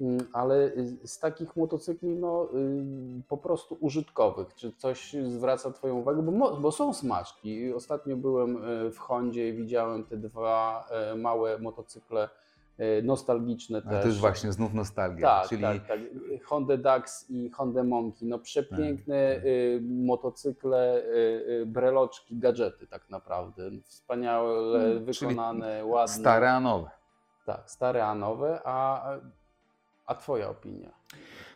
[0.00, 0.70] Mm, Ale
[1.04, 6.72] z takich motocykli no, y, po prostu użytkowych, czy coś zwraca Twoją uwagę, bo, bo
[6.72, 7.72] są smaczki.
[7.74, 12.28] Ostatnio byłem y, w Hondzie i widziałem te dwa y, małe motocykle
[13.02, 14.02] nostalgiczne też.
[14.02, 15.26] to jest właśnie znów nostalgia.
[15.28, 15.98] Tak, czyli tak, tak.
[16.44, 18.28] Honda Dax i Honda Monkey.
[18.28, 21.02] No przepiękne Tak, y, motocykle,
[21.66, 23.70] breloczki, gadżety tak naprawdę.
[23.84, 26.14] Wspaniale Mm, czyli wykonane, ładne.
[26.14, 26.90] stare, a nowe.
[27.46, 28.60] Tak, stare, a nowe.
[28.64, 29.04] A,
[30.10, 30.90] a twoja opinia?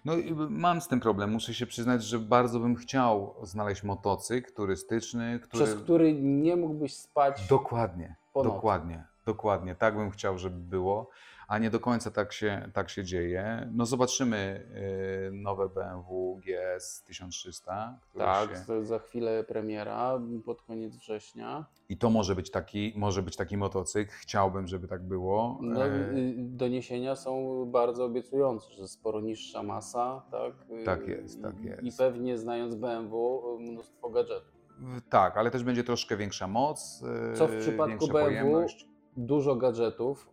[0.04, 0.12] No
[0.50, 1.30] mam z tym problem.
[1.30, 5.64] Muszę się przyznać, że bardzo bym chciał znaleźć motocykl turystyczny, który...
[5.64, 9.04] Przez który nie mógłbyś spać Dokładnie, dokładnie.
[9.26, 11.10] Dokładnie, tak bym chciał, żeby było,
[11.48, 13.68] a nie do końca tak się, tak się dzieje.
[13.72, 14.66] No zobaczymy
[15.28, 17.98] y, nowe BMW GS 1300.
[18.11, 18.85] które Tak, się...
[18.85, 21.64] za- chwilę premiera, pod koniec września.
[21.88, 24.12] I to może być, taki, może być taki motocykl.
[24.20, 25.59] Chciałbym, żeby tak było.
[25.62, 30.52] No, E, y, doniesienia są bardzo obiecujące, że sporo niższa masa, tak?
[30.80, 31.83] Y, Tak jest, tak jest.
[31.83, 34.54] I pewnie znając BMW, mnóstwo gadżetów.
[35.11, 37.04] Tak, ale też będzie troszkę większa moc.
[37.35, 38.88] Co w przypadku BMW pojemność.
[39.16, 40.28] dużo gadżetów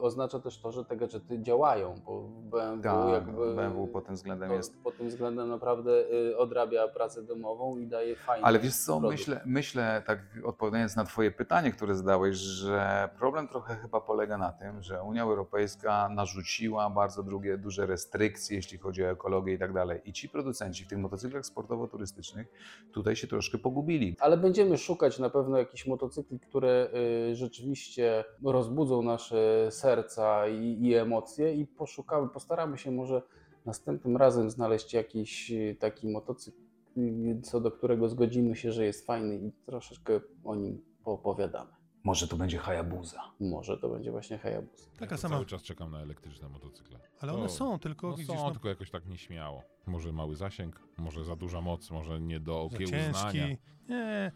[0.00, 4.48] oznacza też to, że te gadżety działają, bo BMW Tak, jakby BMW pod tym względem
[4.48, 8.76] to, jest pod tym względem naprawdę y, odrabia pracę domową i daje fajny Ale wiesz
[8.76, 9.18] co, produkt.
[9.18, 14.52] myślę, myślę, tak odpowiadając na Twoje pytanie, które zadałeś, że problem trochę chyba polega na
[14.52, 19.72] tym, że Unia Europejska narzuciła bardzo drugie, duże restrykcje, jeśli chodzi o ekologię i tak
[19.72, 20.00] dalej.
[20.04, 22.46] I ci producenci w tych motocyklach sportowo-turystycznych
[22.92, 24.16] tutaj się troszkę pogubili.
[24.20, 26.88] Ale będziemy szukać na pewno jakichś motocykli, które
[27.30, 33.22] y, rzeczywiście rozbudzą nasze serca i, i emocje i poszukamy, postaramy się może
[33.66, 36.58] następnym razem znaleźć jakiś y, taki motocykl,
[36.96, 41.70] y, co do którego zgodzimy się, że jest fajny i troszeczkę o nim poopowiadamy.
[42.04, 43.20] Może to będzie Hayabusa.
[43.40, 44.90] Może to będzie właśnie Hayabusa.
[44.98, 45.34] Taka ja sama.
[45.34, 46.98] cały czas czekam na elektryczne motocykle.
[47.20, 49.62] Ale To- one są, tylko No widzisz, są, no, tylko jakoś tak nieśmiało.
[49.86, 53.32] Może mały zasięg, może za duża moc, może nie do okiełznania.
[53.32, 53.56] ciężki.
[53.88, 54.32] Nie.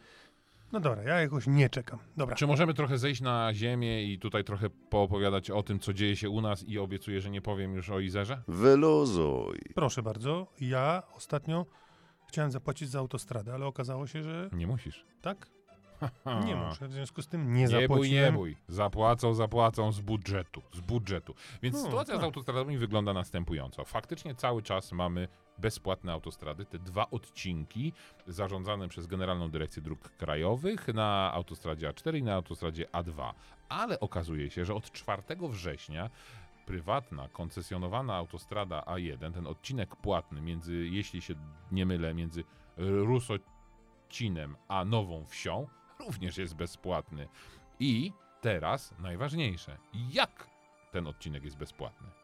[0.73, 1.99] No dobra, ja jakoś nie czekam.
[2.17, 2.37] Dobra.
[2.37, 6.31] Czy możemy trochę zejść na ziemię i tutaj trochę poopowiadać o tym, co dzieje się
[6.31, 8.43] u nas i obiecuję, że nie powiem już o Izerze?
[8.49, 9.59] Wyluzuj.
[9.75, 10.47] Proszę bardzo.
[10.61, 11.67] Ja ostatnio
[12.29, 15.05] chciałem zapłacić za autostradę, ale okazało się, że Nie musisz.
[15.23, 15.47] tak,
[16.47, 16.89] nie muszę.
[16.89, 18.57] W związku z tym nie Nie bój, nie bój.
[18.69, 20.63] Zapłacą, zapłacą z budżetu.
[20.75, 21.35] Z budżetu.
[21.63, 22.25] Więc No, sytuacja z tak.
[22.25, 23.85] autostradami wygląda następująco.
[23.85, 27.93] Faktycznie cały czas mamy bezpłatne autostrady, te dwa odcinki
[28.27, 33.33] zarządzane przez Generalną Dyrekcję Dróg Krajowych na autostradzie A4 i na autostradzie A2.
[33.69, 36.11] Ale okazuje się, że od 4 września
[36.67, 41.35] prywatna, koncesjonowana autostrada A1, ten odcinek płatny między, jeśli się
[41.73, 42.45] nie mylę, między
[42.77, 47.29] Rusocinem a Nową Wsią, również jest bezpłatny.
[47.81, 49.79] I teraz najważniejsze,
[50.13, 50.47] jak
[50.93, 52.22] ten odcinek jest bezpłatny?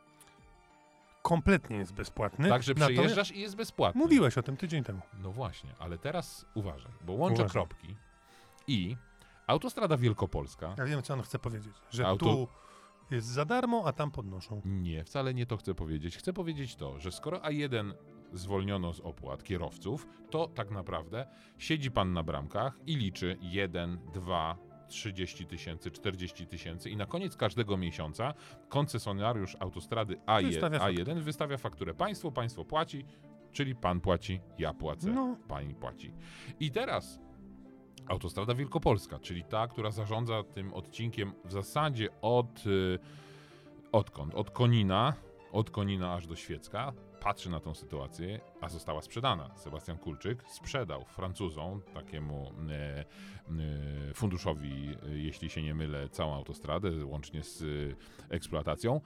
[1.23, 2.49] Kompletnie jest bezpłatny.
[2.49, 3.99] Także Natomiast przejeżdżasz i jest bezpłatny.
[4.01, 5.01] Mówiłeś o tym tydzień temu.
[5.23, 7.49] No właśnie, ale teraz uważaj, bo łączę Uważam.
[7.53, 7.97] kropki
[8.67, 8.97] i
[9.47, 10.75] autostrada Wielkopolska.
[10.79, 11.75] Ja wiem, co on chce powiedzieć.
[11.91, 12.49] Że Auto- tu
[13.11, 14.63] jest za darmo, a tam podnoszą.
[14.65, 16.17] Nie, wcale nie to chcę powiedzieć.
[16.17, 17.93] Chcę powiedzieć to, że skoro A1
[18.33, 21.27] zwolniono z opłat kierowców, to tak naprawdę
[21.59, 24.57] siedzi pan na bramkach i liczy 1, 2,
[24.89, 28.35] 30 tysięcy, 40 tysięcy i na koniec każdego miesiąca
[28.69, 33.05] koncesjonariusz autostrady A1 Wystawia A1 wystawia fakturę państwu, państwo płaci,
[33.53, 35.37] czyli pan płaci, ja płacę, No.
[35.49, 36.13] pani płaci.
[36.61, 37.21] I teraz
[38.07, 42.67] autostrada Wielkopolska, czyli ta, która zarządza tym odcinkiem w zasadzie od...
[42.67, 42.99] y,
[43.93, 44.35] Odkąd?
[44.35, 45.15] Od Konina,
[45.53, 46.93] od Konina aż do Świecka.
[47.21, 49.57] Patrzy na tą sytuację, a została sprzedana.
[49.57, 53.05] Sebastian Kulczyk sprzedał Francuzom, takiemu e,
[54.11, 59.01] e, funduszowi, e, jeśli się nie mylę, całą autostradę, łącznie z e, eksploatacją.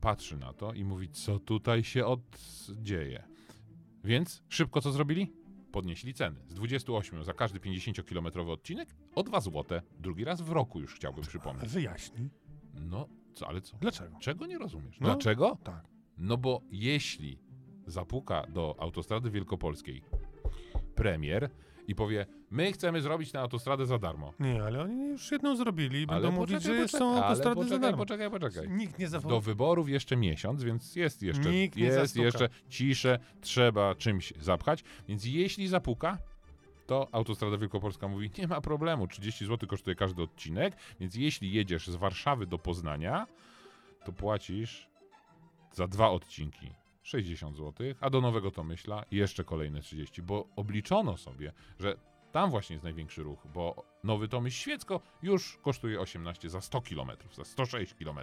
[0.00, 3.24] Patrzy na to i mówi, co tutaj się oddzieje.
[4.04, 5.32] Więc szybko co zrobili?
[5.72, 6.40] Podnieśli ceny.
[6.48, 9.80] Z 28 za każdy 50-kilometrowy odcinek o 2 zł.
[9.98, 11.68] Drugi raz w roku już chciałbym przypomnieć.
[11.68, 12.30] Wyjaśnij.
[12.74, 13.76] No, co, ale co?
[13.76, 14.18] Dlaczego?
[14.20, 15.00] Czego nie rozumiesz?
[15.00, 15.06] No.
[15.06, 15.58] Dlaczego?
[15.64, 15.95] Tak.
[16.18, 17.38] No bo jeśli
[17.86, 20.02] zapuka do autostrady wielkopolskiej
[20.94, 21.50] premier
[21.88, 24.32] i powie, my chcemy zrobić tę autostradę za darmo.
[24.40, 27.80] Nie, ale oni już jedną zrobili i będą mówić, że poczekaj, są autostrady za poczekaj,
[27.80, 27.98] darmo.
[27.98, 28.68] poczekaj, poczekaj.
[28.70, 29.40] Nikt nie Do zawołał.
[29.40, 32.24] wyborów jeszcze miesiąc, więc jest jeszcze, Nikt jest zastuka.
[32.24, 34.84] jeszcze ciszę, trzeba czymś zapchać.
[35.08, 36.18] Więc jeśli zapuka,
[36.86, 41.86] to Autostrada Wielkopolska mówi, nie ma problemu, 30 zł kosztuje każdy odcinek, więc jeśli jedziesz
[41.86, 43.26] z Warszawy do Poznania,
[44.04, 44.88] to płacisz
[45.76, 46.70] za dwa odcinki
[47.02, 51.96] 60 zł, a do Nowego Tomyśla jeszcze kolejne 30, bo obliczono sobie, że
[52.32, 57.10] tam właśnie jest największy ruch, bo Nowy Tomyśl Świecko już kosztuje 18 za 100 km,
[57.34, 58.18] za 106 km.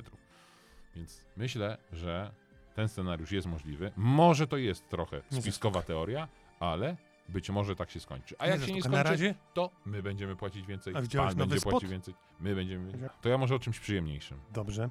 [0.96, 2.32] Więc myślę, że
[2.76, 3.92] ten scenariusz jest możliwy.
[3.96, 6.28] Może to jest trochę spiskowa teoria,
[6.60, 6.98] ale
[7.30, 8.36] być może tak się skończy.
[8.40, 11.72] A jak się nie skończy, to my będziemy płacić więcej, A pan będzie spot?
[11.72, 13.10] płacić więcej, my będziemy...
[13.22, 14.40] To ja może o czymś przyjemniejszym.
[14.54, 14.90] Dobrze.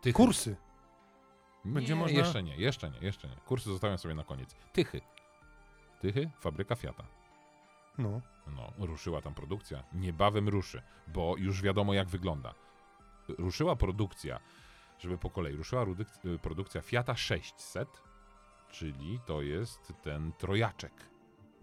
[0.00, 0.16] Tychy.
[0.16, 0.56] Kursy.
[1.64, 3.36] Nie, będzie można- Jeszcze nie, jeszcze nie, jeszcze nie.
[3.36, 4.56] Kursy zostawiam sobie na koniec.
[4.72, 5.00] Tychy.
[6.00, 7.04] Tychy, fabryka Fiata.
[7.98, 8.20] No.
[8.46, 9.84] No, ruszyła tam produkcja.
[9.92, 12.54] Niebawem ruszy, bo już wiadomo jak wygląda.
[13.38, 14.40] Ruszyła produkcja,
[14.98, 15.86] żeby po kolei, ruszyła
[16.24, 18.02] y, produkcja Fiata 600,
[18.70, 20.92] czyli to jest ten trojaczek.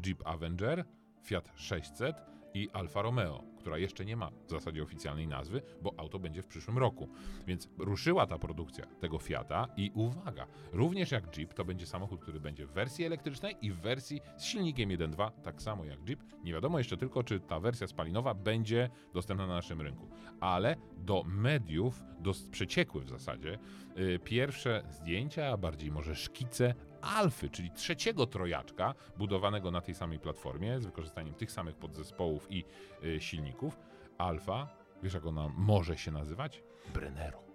[0.06, 0.86] Jeep Avenger,
[1.24, 2.16] Fiat 600
[2.58, 3.44] i Alfa Romeo.
[3.58, 7.10] która jeszcze nie ma w zasadzie oficjalnej nazwy, bo auto będzie w przyszłym roku.
[7.48, 12.40] Więc ruszyła ta produkcja tego Fiata i uwaga, również jak Jeep, to będzie samochód, który
[12.40, 16.20] będzie w wersji elektrycznej i w wersji z silnikiem 1.2, tak samo jak Jeep.
[16.44, 20.08] Nie wiadomo jeszcze tylko, czy ta wersja spalinowa będzie dostępna na naszym rynku.
[20.40, 23.60] Ale do mediów, do przeciekły w zasadzie,
[23.96, 30.20] yy, pierwsze zdjęcia, a bardziej może szkice Alfy, czyli trzeciego trojaczka budowanego na tej samej
[30.20, 32.66] platformie z wykorzystaniem tych samych podzespołów i
[33.04, 33.80] y, silników.
[34.18, 34.68] Alfa,
[35.04, 36.64] wiesz jak ona może się nazywać?
[36.94, 37.47] Brennero.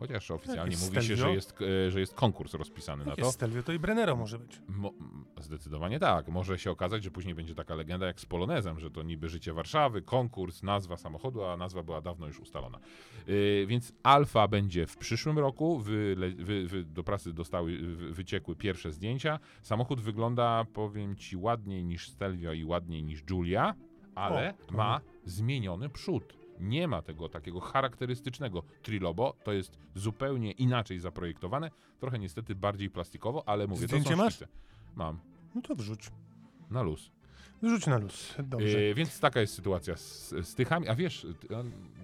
[0.00, 1.24] Chociaż oficjalnie jest mówi się, Stelvio?
[1.24, 3.32] że jest, e, że jest konkurs rozpisany na Jak to.
[3.32, 4.62] Stelvio, to i Brennero może być.
[4.68, 4.92] Mo-
[5.40, 6.28] zdecydowanie tak.
[6.28, 9.52] Może się okazać, że później będzie taka legenda jak z Polonezem, że to niby życie
[9.52, 12.78] Warszawy, konkurs, nazwa samochodu, a nazwa była dawno już ustalona.
[13.26, 15.78] Yy, więc Alfa będzie w przyszłym roku.
[15.78, 19.38] Wyle, wy, wy, do pracy dostały, wy, wyciekły pierwsze zdjęcia.
[19.62, 23.74] Samochód wygląda, powiem ci, ładniej niż Stelvio i ładniej niż Giulia,
[24.14, 26.39] ale O, ma zmieniony przód.
[26.60, 33.48] Nie ma tego takiego charakterystycznego trilobo, to jest zupełnie inaczej zaprojektowane, trochę niestety bardziej plastikowo,
[33.48, 34.34] ale mówię, Zdjęcie to są masz?
[34.34, 34.50] szkice.
[34.96, 35.18] Mam,
[35.54, 36.10] No to wrzuć.
[36.70, 37.10] na luz.
[37.62, 38.34] Wrzuć na luz.
[38.44, 38.80] Dobrze.
[38.82, 40.88] Yy, więc taka jest sytuacja z, z Tychami.
[40.88, 41.26] A wiesz,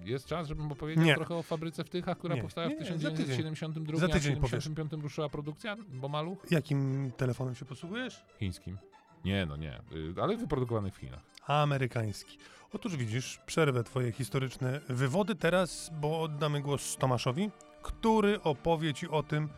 [0.05, 1.15] jest czas, żebym opowiedział Nie.
[1.15, 3.25] trochę o fabryce w Tychach, która Nie, powstała nie, w nie, za tydzień.
[3.25, 8.23] 1972, Za tydzień w 1975 ruszyła produkcja, bo maluch Jakim telefonem się posługujesz?
[8.39, 8.77] chińskim.
[9.25, 11.21] Nie, no nie, yy, ale wyprodukowany w Chinach.
[11.47, 12.37] Amerykański.
[12.73, 19.23] Otóż widzisz, przerwę twoje historyczne wywody teraz, bo oddamy głos Tomaszowi, który opowie ci o
[19.23, 19.49] tym,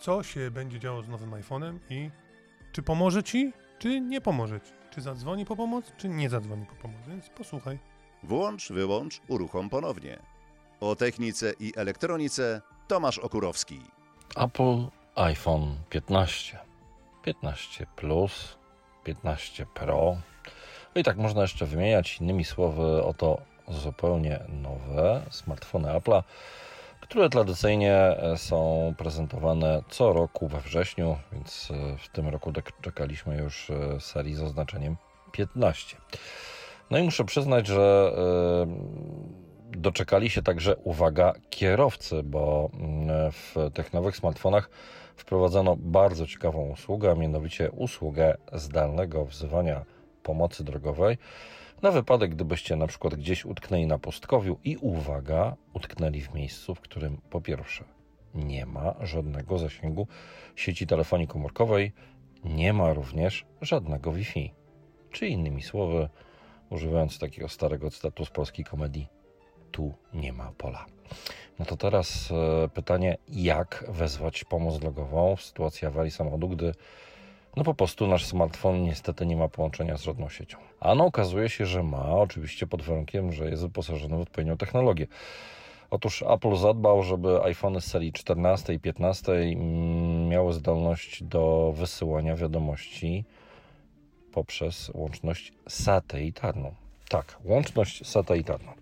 [0.00, 2.10] co się będzie działo z nowym iPhone'em i
[2.72, 4.72] czy pomoże ci, czy nie pomoże ci.
[4.90, 7.00] Czy zadzwoni po pomoc, czy nie zadzwoni po pomoc.
[7.08, 7.78] Więc posłuchaj.
[8.22, 10.18] Włącz, wyłącz, uruchom ponownie.
[10.80, 13.80] O technice i elektronice Tomasz Okurowski.
[14.36, 16.58] Apple iPhone 15,
[17.22, 18.58] 15 Plus,
[19.04, 20.16] 15 Pro.
[20.94, 22.18] No i tak można jeszcze wymieniać.
[22.20, 23.38] Innymi słowy, oto
[23.68, 26.22] zupełnie nowe smartfony Apple'a,
[27.00, 33.36] które tradycyjnie e, są prezentowane co roku we wrześniu, więc e, w tym roku czekaliśmy
[33.36, 34.96] już e, serii z oznaczeniem
[35.32, 35.96] 15.
[36.90, 38.12] No i muszę przyznać, że
[39.70, 44.70] doczekali się także, uwaga, kierowcy, bo mm, w tych nowych smartfonach
[45.16, 49.84] wprowadzono bardzo ciekawą usługę, a mianowicie usługę zdalnego wzywania
[50.30, 51.18] pomocy drogowej
[51.82, 56.80] na wypadek, gdybyście na przykład gdzieś utknęli na pustkowiu i uwaga, utknęli w miejscu, w
[56.80, 57.84] którym po pierwsze
[58.34, 60.06] nie ma żadnego zasięgu
[60.56, 61.92] sieci telefonii komórkowej,
[62.44, 64.54] nie ma również żadnego Wi-Fi.
[65.10, 66.08] Czy innymi słowy,
[66.70, 69.08] używając takiego starego cytatu z polskiej komedii,
[69.70, 70.86] tu nie ma pola.
[71.58, 76.72] No to teraz e, pytanie, jak wezwać pomoc drogową w sytuacji awarii samochodu, gdy
[77.56, 80.58] no po prostu nasz smartfon niestety nie ma połączenia z żadną siecią.
[80.80, 85.06] A no okazuje się, że ma, oczywiście pod warunkiem, że jest wyposażony w odpowiednią technologię.
[85.90, 92.36] Otóż Apple zadbał, żeby iPhony z serii 14 i 15 mm, miały zdolność do wysyłania
[92.36, 93.24] wiadomości
[94.32, 96.74] poprzez łączność satelitarną.
[97.08, 98.72] Tak, łączność satelitarną.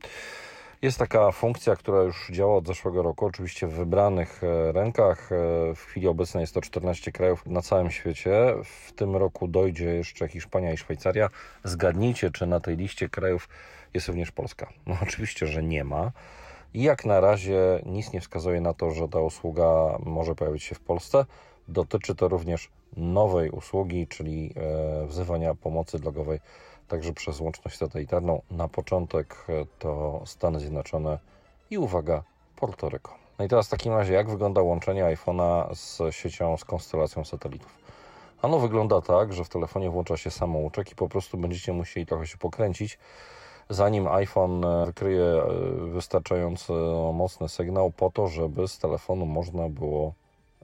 [0.82, 5.32] Jest taka funkcja, która już działa od zeszłego roku, oczywiście w wybranych e, rękach.
[5.32, 8.54] E, W chwili obecnej jest to 14 krajów na całym świecie.
[8.64, 11.30] W tym roku dojdzie jeszcze Hiszpania i Szwajcaria.
[11.64, 13.48] Zgadnijcie, czy na tej liście krajów
[13.94, 14.68] jest również Polska.
[14.86, 16.12] No oczywiście, że nie ma.
[16.74, 20.74] I jak na razie nic nie wskazuje na to, że ta usługa może pojawić się
[20.74, 21.24] w Polsce.
[21.68, 26.40] Dotyczy to również nowej usługi, czyli e, wzywania pomocy drogowej
[26.88, 28.42] także przez łączność satelitarną.
[28.50, 31.18] Na początek e, to Stany Zjednoczone
[31.70, 32.22] i uwaga,
[32.56, 33.14] Porto Rico.
[33.38, 37.78] No i teraz w takim razie, jak wygląda łączenie iPhone'a z siecią, z konstelacją satelitów?
[38.42, 42.26] Ano wygląda tak, że w telefonie włącza się samouczek i po prostu będziecie musieli trochę
[42.26, 42.98] się pokręcić,
[43.70, 45.42] zanim iPhone e, wykryje
[45.78, 46.74] wystarczająco
[47.14, 50.12] mocny sygnał po to, żeby z telefonu można było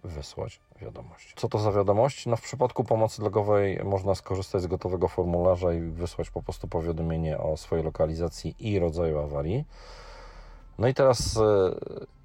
[0.05, 1.33] wysłać wiadomość.
[1.37, 2.27] Co to za wiadomość?
[2.27, 7.39] No w przypadku pomocy drogowej można skorzystać z gotowego formularza i wysłać po prostu powiadomienie
[7.39, 9.65] o swojej lokalizacji i rodzaju awarii.
[10.79, 11.75] No i teraz e,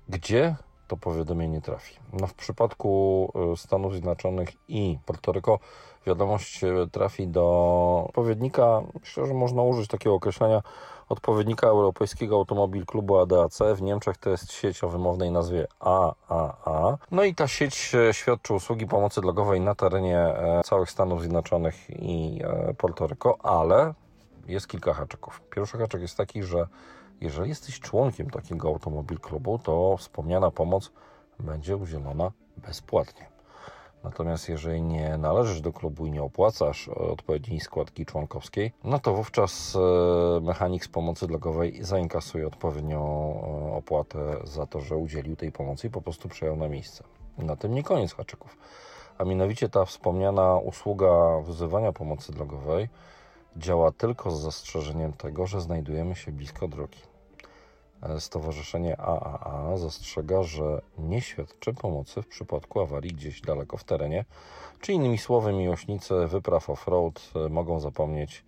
[0.10, 0.56] gdzie
[0.88, 1.96] to powiadomienie trafi?
[2.14, 5.60] No w przypadku e, Stanów Zjednoczonych i Porto Rico
[6.08, 10.62] wiadomość e, trafi do odpowiednika, myślę, że można użyć takiego określenia,
[11.10, 13.60] odpowiednika europejskiego Automobil Klubu ADAC.
[13.76, 16.98] W Niemczech to jest sieć o wymownej nazwie AAA.
[17.12, 21.90] No i ta sieć e, świadczy usługi pomocy drogowej na terenie e, całych Stanów Zjednoczonych
[21.90, 23.94] i e, Porto Rico, ale
[24.48, 25.42] jest kilka haczyków.
[25.56, 26.68] Pierwszy haczyk jest taki, że
[27.22, 30.92] jeżeli jesteś członkiem takiego Automobil Klubu, to wspomniana pomoc
[31.40, 33.29] będzie udzielona bezpłatnie.
[34.04, 39.76] Natomiast jeżeli nie należysz do klubu i nie opłacasz odpowiedniej składki członkowskiej, no to wówczas
[39.76, 45.88] e, mechanik z pomocy drogowej zainkasuje odpowiednią e, opłatę za to, że udzielił tej pomocy
[45.88, 47.04] i po prostu przejął na miejsce.
[47.38, 48.58] Na tym nie koniec haczyków.
[49.18, 52.90] A mianowicie ta wspomniana usługa wzywania pomocy drogowej
[53.58, 57.09] działa tylko z zastrzeżeniem tego, że znajdujemy się blisko drogi.
[58.04, 64.26] E, Stowarzyszenie AAA zastrzega, że nie świadczy pomocy w przypadku awarii gdzieś daleko w terenie,
[64.82, 68.46] czy innymi słowy, miłośnicy wypraw off-road e, mogą zapomnieć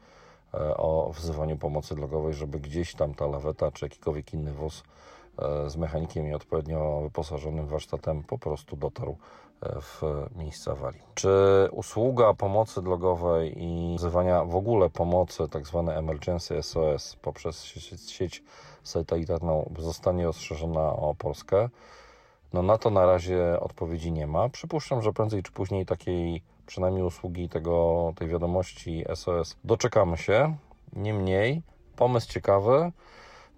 [0.53, 4.83] e, o wzywaniu pomocy drogowej, żeby gdzieś tam ta laweta czy jakikolwiek inny wóz
[5.67, 9.17] z mechanikiem i odpowiednio wyposażonym warsztatem po prostu dotarł
[9.61, 10.01] w
[10.35, 11.01] miejsce awarii.
[11.15, 11.29] Czy
[11.71, 17.63] usługa pomocy drogowej i wzywania w ogóle pomocy, tak zwane emergency SOS, poprzez
[18.07, 18.43] sieć
[18.83, 21.69] satelitarną zostanie rozszerzona o Polskę?
[22.53, 24.49] No na to na razie odpowiedzi nie ma.
[24.49, 30.55] Przypuszczam, że prędzej czy później takiej przynajmniej usługi tego, tej wiadomości SOS doczekamy się.
[30.93, 31.61] Niemniej
[31.95, 32.91] pomysł ciekawy.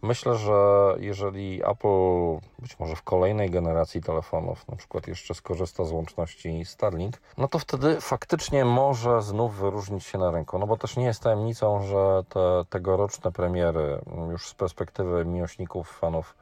[0.03, 0.53] Myślę, że
[0.99, 7.17] jeżeli Apple być może w kolejnej generacji telefonów na przykład jeszcze skorzysta z łączności Starlink,
[7.37, 10.59] no to wtedy faktycznie może znów wyróżnić się na rynku.
[10.59, 13.99] No bo też nie jest tajemnicą, że te tegoroczne premiery
[14.31, 16.35] już z perspektywy miłośników, fanów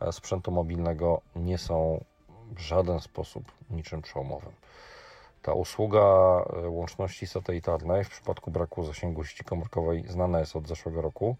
[0.00, 2.04] e, sprzętu mobilnego nie są
[2.54, 4.52] w żaden sposób niczym przełomowym.
[5.42, 11.02] Ta usługa e, łączności satelitarnej w przypadku braku zasięgu sieci komórkowej znana jest od zeszłego
[11.02, 11.36] roku,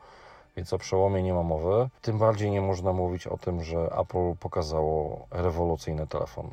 [0.56, 1.88] więc o przełomie nie ma mowy.
[2.02, 6.50] Tym bardziej nie można mówić o tym, że Apple pokazało rewolucyjny telefon,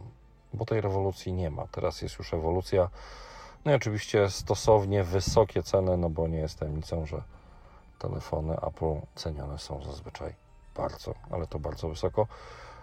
[0.54, 1.68] bo tej rewolucji nie ma.
[1.68, 2.89] Teraz jest już ewolucja.
[3.66, 7.22] No i oczywiście stosownie wysokie ceny, no bo nie jest tajemnicą, że
[8.00, 10.36] telefony Apple cenione są zazwyczaj
[10.76, 12.28] bardzo, ale to bardzo wysoko.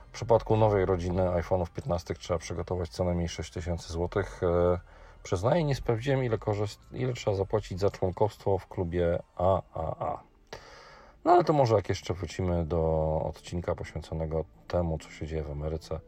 [0.08, 4.22] W przypadku nowej rodziny iPhone'ów 15 trzeba przygotować co najmniej 6000 zł.
[4.22, 4.78] E,
[5.22, 10.22] Przyznaję, nie sprawdziłem ile, korzyst- ile trzeba zapłacić za członkostwo w klubie AAA.
[11.26, 12.80] No ale to może jak jeszcze wrócimy do
[13.24, 16.00] odcinka poświęconego temu, co się dzieje w Ameryce,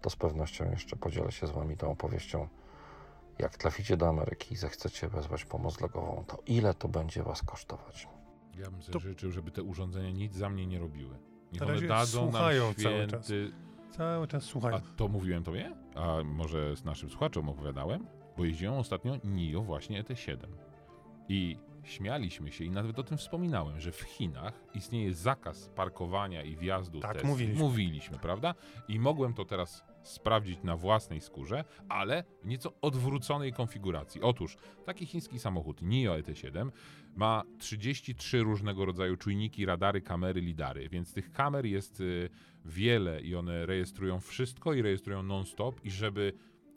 [0.00, 2.48] to z pewnością jeszcze podzielę się z Wami tą opowieścią.
[3.38, 8.08] Jak traficie do Ameryki i zechcecie wezwać pomoc drogową, to ile to będzie Was kosztować?
[8.58, 11.14] Ja bym sobie To- życzył, żeby te urządzenia nic za mnie nie robiły.
[11.52, 13.26] Niech one dadzą nam słuchają cały czas.
[13.26, 13.52] święty...
[13.90, 14.80] Cały czas A słuchają.
[14.96, 15.72] to mówiłem tobie?
[15.94, 18.06] A może z naszym słuchaczom opowiadałem?
[18.36, 20.36] Bo jeździłem ostatnio NIO właśnie ET7.
[21.28, 26.56] I śmialiśmy się i nawet o tym wspominałem, że w Chinach istnieje zakaz parkowania i
[26.56, 27.28] wjazdu Tak, Tesli.
[27.28, 27.62] mówiliśmy.
[27.64, 28.54] Mówiliśmy, prawda?
[28.88, 34.20] I mogłem to teraz sprawdzić na własnej skórze, ale w nieco odwróconej konfiguracji.
[34.22, 36.70] Otóż taki chiński samochód NIO ET7
[37.16, 42.30] ma 33 różnego rodzaju czujniki, radary, kamery, lidary, więc tych kamer jest y,
[42.64, 46.32] wiele i one rejestrują wszystko i rejestrują non-stop i żeby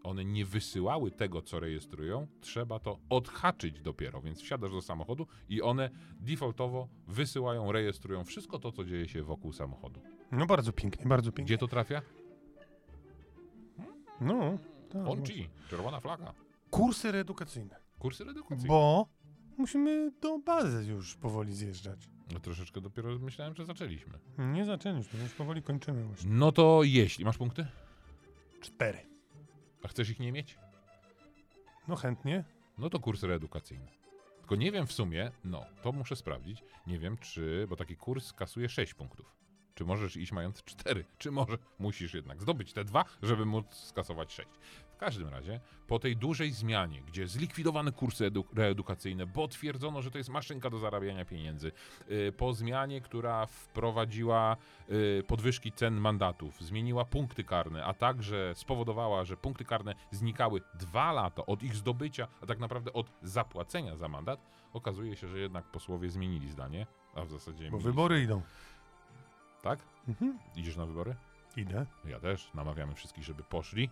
[0.08, 5.62] one nie wysyłały tego, co rejestrują, trzeba to odhaczyć dopiero, więc wsiadasz do samochodu i
[5.62, 5.90] one
[6.20, 10.02] defaultowo wysyłają, rejestrują wszystko to, co dzieje się wokół samochodu.
[10.32, 11.46] No bardzo pięknie, bardzo pięknie.
[11.46, 12.02] Gdzie to trafia?
[14.22, 14.58] No,
[14.90, 15.08] tak.
[15.08, 15.34] On G,
[15.70, 16.34] czerwona flaga.
[16.70, 17.76] Kursy reedukacyjne.
[18.00, 18.68] Kursy redukacyjne.
[18.68, 19.08] Bo
[19.58, 22.10] musimy do bazy już powoli zjeżdżać.
[22.34, 24.14] No troszeczkę dopiero myślałem, że zaczęliśmy.
[24.38, 26.30] Nie zaczęliśmy, już powoli kończymy właśnie.
[26.30, 27.66] No to jeśli masz punkty,
[28.62, 29.17] Cztery.
[29.84, 30.58] A chcesz ich nie mieć,
[31.88, 32.44] No chętnie.
[32.78, 33.88] no to kurs reedukacyjny.
[34.40, 38.34] Tylko nie wiem w sumie, no to muszę sprawdzić, nie wiem czy, bo taki kurs
[38.34, 39.36] kasuje 6 punktów.
[39.78, 44.34] Czy możesz iść mając 4, czy może musisz jednak zdobyć te dwa, żeby móc skasować
[44.34, 44.50] 6.
[44.92, 50.12] W każdym razie, po tej dużej zmianie, gdzie zlikwidowano kursy edu- reedukacyjne, bo twierdzono, że
[50.12, 51.72] to jest maszynka do zarabiania pieniędzy,
[52.10, 54.58] yy, po zmianie, która wprowadziła
[54.90, 61.12] yy, podwyżki cen mandatów, zmieniła punkty karne, a także spowodowała, że punkty karne znikały dwa
[61.12, 64.40] lata od ich zdobycia, a tak naprawdę od zapłacenia za mandat,
[64.74, 67.72] okazuje się, że jednak posłowie zmienili zdanie, a w zasadzie...
[67.72, 68.42] Bo wybory idą.
[69.68, 69.80] Tak?
[70.08, 70.40] Mhm.
[70.56, 71.16] Idziesz na wybory?
[71.58, 71.86] Idę.
[72.06, 72.50] Ja też.
[72.54, 73.90] Namawiamy wszystkich, żeby poszli.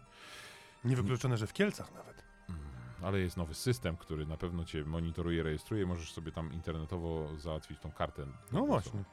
[0.86, 2.24] Niewykluczone, że w Kielcach nawet.
[2.50, 2.62] Mm,
[3.02, 5.86] Ale jest nowy system, który na pewno cię monitoruje, rejestruje.
[5.86, 8.26] Możesz sobie tam internetowo załatwić tą kartę.
[8.52, 9.04] No właśnie.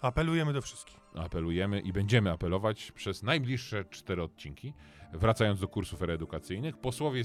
[0.00, 1.00] Apelujemy do wszystkich.
[1.14, 4.72] Apelujemy i będziemy apelować przez najbliższe cztery odcinki.
[5.12, 7.22] Wracając do kursów reedukacyjnych, posłowie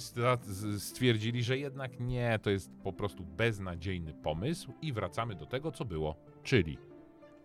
[0.77, 5.85] stwierdzili, że jednak nie, to jest po prostu beznadziejny pomysł i wracamy do tego, co
[5.85, 6.77] było, czyli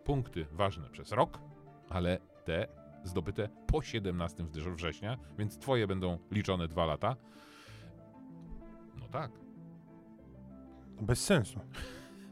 [0.08, 1.38] punkty ważne przez rok,
[1.88, 2.66] ale te
[3.04, 7.16] zdobyte po 17 wrze- września, więc twoje będą liczone dwa lata.
[8.96, 9.30] No tak.
[11.00, 11.60] Bez sensu.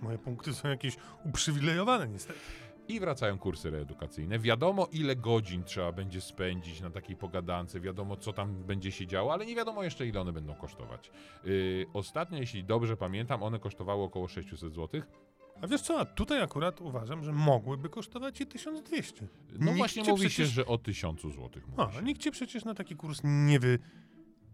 [0.03, 2.39] Moje punkty są jakieś uprzywilejowane niestety.
[2.89, 4.39] I wracają kursy reedukacyjne.
[4.39, 9.33] Wiadomo, ile godzin trzeba będzie spędzić na takiej pogadance, wiadomo, co tam będzie się działo,
[9.33, 11.11] ale nie wiadomo jeszcze, ile one będą kosztować.
[11.45, 15.03] Yy, ostatnio, jeśli dobrze pamiętam, one kosztowały około 600 zł.
[15.61, 19.29] A wiesz co, a tutaj akurat uważam, że mogłyby kosztować i 1200.
[19.59, 22.03] No Nikt właśnie mówi się, przecież- że o 1000 zł A, mówi się.
[22.03, 23.79] nikt cię przecież na taki kurs nie wy...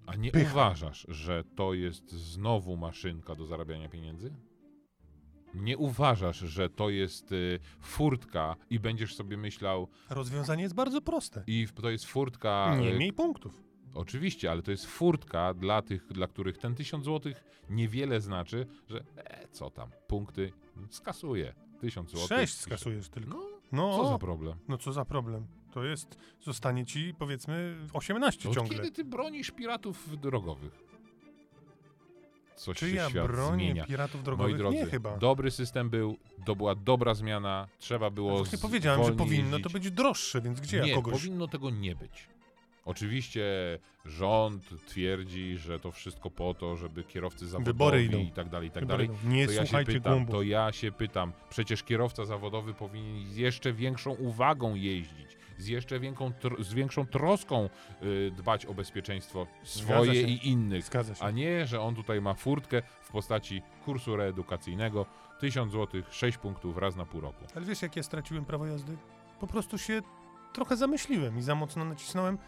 [0.06, 0.50] A nie Pycha.
[0.52, 4.32] uważasz, że to jest znowu maszynka do zarabiania pieniędzy?
[5.54, 11.44] Nie uważasz, że to jest y, furtka i będziesz sobie myślał, Rozwiązanie jest bardzo proste.
[11.46, 12.76] i to jest furtka.
[12.80, 13.62] Nie y, mniej punktów.
[13.94, 17.32] Oczywiście, ale to jest furtka dla tych, dla których ten 1000 zł
[17.70, 20.52] niewiele znaczy, że e, co tam, punkty
[20.90, 21.54] skasuje.
[21.80, 22.26] 1000 zł.
[22.26, 23.38] Sześć skasujesz tylko.
[23.38, 24.56] No, No, co za problem?
[24.68, 25.46] no co za problem.
[25.72, 28.76] To jest, zostanie ci powiedzmy 18 Od ciągle.
[28.76, 30.82] kiedy ty bronisz piratów drogowych?
[32.56, 33.86] Coś Czy się ja bronię zmienia.
[33.86, 34.56] piratów Moi drogowych?
[34.56, 35.16] drodzy, nie chyba.
[35.16, 38.36] dobry system był, to była dobra zmiana, trzeba było.
[38.36, 39.62] Właśnie z- powiedziałem, że powinno jeździć.
[39.72, 41.12] to być droższe, więc gdzie nie, ja kogoś...
[41.12, 42.28] powinno tego nie być.
[42.84, 43.44] Oczywiście
[44.04, 47.68] rząd twierdzi, że to wszystko po to, żeby kierowcy zawodowi
[48.28, 49.20] i tak dalej, i tak Wybory dalej.
[49.22, 49.30] idą.
[49.34, 53.72] Nie to ja się pytam, to ja się pytam, przecież kierowca zawodowy powinien z jeszcze
[53.72, 57.68] większą uwagą jeździć, z jeszcze większą, tr- z większą troską
[58.02, 60.84] y, dbać o bezpieczeństwo swoje i innych.
[61.20, 65.06] A nie, że on tutaj ma furtkę w postaci kursu reedukacyjnego,
[65.40, 67.44] 1000 zł, 6 punktów raz na pół roku.
[67.54, 68.96] Ale wiesz, jak ja straciłem prawo jazdy?
[69.40, 70.02] Po prostu się
[70.52, 72.38] trochę zamyśliłem i za mocno nacisnąłem.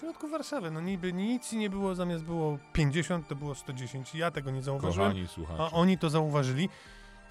[0.00, 4.14] W środku Warszawy, no niby nic i nie było, zamiast było 50, to było 110.
[4.14, 6.68] Ja tego nie zauważyłem, Kochani słuchacze, a oni to zauważyli,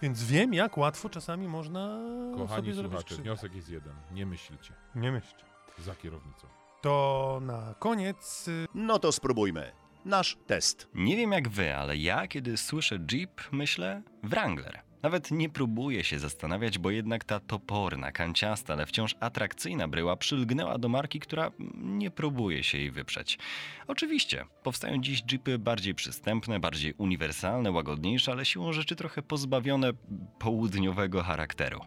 [0.02, 2.00] więc wiem, jak łatwo czasami można
[2.38, 3.24] kochani sobie zrobić słuchacze, krzywdę.
[3.24, 3.94] wniosek jest jeden.
[4.12, 5.46] Nie myślcie Nie myślcie.
[5.80, 6.48] za kierownicą.
[6.82, 9.72] To na koniec y, No to spróbujmy.
[10.06, 10.88] Nasz test.
[10.94, 14.82] Nie wiem jak wy, ale ja kiedy słyszę Jeep, myślę Wrangler.
[15.02, 20.78] Nawet nie próbuję się zastanawiać, bo jednak ta toporna, kanciasta, ale wciąż atrakcyjna bryła przylgnęła
[20.78, 23.40] do marki, która nie próbuje się jej wyprzeć.
[23.88, 29.92] Oczywiście, powstają dziś Jeepy bardziej przystępne, bardziej uniwersalne, łagodniejsze, ale siłą rzeczy trochę pozbawione
[30.40, 31.80] południowego charakteru.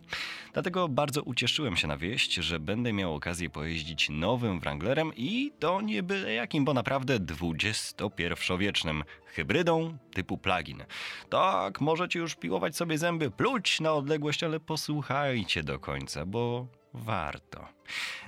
[0.52, 5.80] Dlatego bardzo ucieszyłem się na wieść, że będę miał okazję pojeździć nowym Wranglerem i to
[5.80, 10.84] nie byle jakim, bo naprawdę XXI-wiecznym hybrydą typu plug-in.
[11.28, 17.68] Tak, możecie już piłować sobie zęby, pluć na odległość, ale posłuchajcie do końca, bo warto.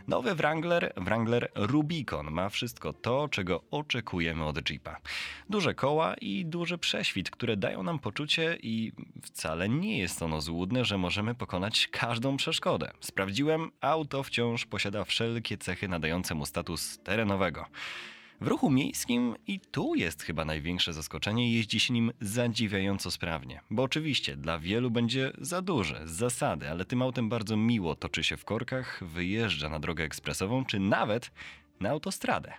[0.09, 4.97] Nowy Wrangler, Wrangler Rubicon ma wszystko to, czego oczekujemy od Jeepa.
[5.51, 8.93] Duże koła i duży prześwit, które dają nam poczucie i
[9.23, 12.91] wcale nie jest ono złudne, że możemy pokonać każdą przeszkodę.
[13.01, 17.67] Sprawdziłem, auto wciąż posiada wszelkie cechy nadające mu status terenowego.
[18.41, 23.61] W ruchu miejskim i tu jest chyba największe zaskoczenie, jeździ się nim zadziwiająco sprawnie.
[23.71, 28.25] Bo oczywiście dla wielu będzie za duże, z zasady, ale tym autem bardzo miło toczy
[28.25, 31.31] się w korkach, wyjeżdża na drogę ekspresową, czy nawet
[31.81, 32.53] na autostradę.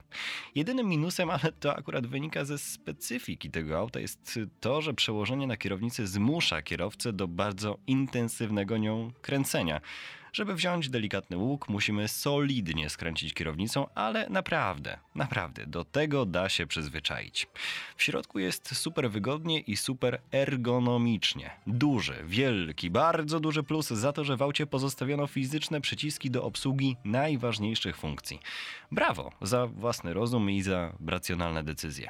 [0.55, 5.57] Jedynym minusem, ale to akurat wynika ze specyfiki tego auta, jest to, że przełożenie na
[5.57, 9.81] kierownicy zmusza kierowcę do bardzo intensywnego nią kręcenia.
[10.35, 16.67] Żeby wziąć delikatny łuk, musimy solidnie skręcić kierownicą, ale naprawdę, naprawdę do tego da się
[16.67, 17.47] przyzwyczaić.
[17.95, 21.51] W środku jest super wygodnie i super ergonomicznie.
[21.67, 26.97] Duży, wielki, bardzo duży plus za to, że w aucie pozostawiono fizyczne przyciski do obsługi
[27.05, 28.39] najważniejszych funkcji.
[28.91, 32.09] Brawo za własny rozum i za racjonalne decyzje.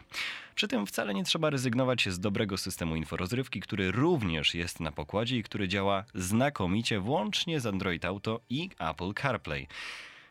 [0.55, 5.37] Przy tym wcale nie trzeba rezygnować z dobrego systemu inforozrywki, który również jest na pokładzie
[5.37, 9.67] i który działa znakomicie włącznie z Android Auto i Apple CarPlay.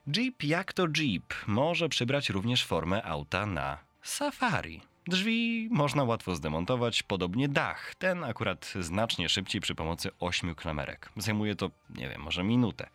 [0.08, 4.80] Jeep jak to Jeep może przybrać również formę auta na safari.
[5.06, 7.94] Drzwi można łatwo zdemontować, podobnie dach.
[7.94, 11.10] Ten akurat znacznie szybciej przy pomocy ośmiu klamerek.
[11.16, 12.88] Zajmuje to, nie wiem, może minutę.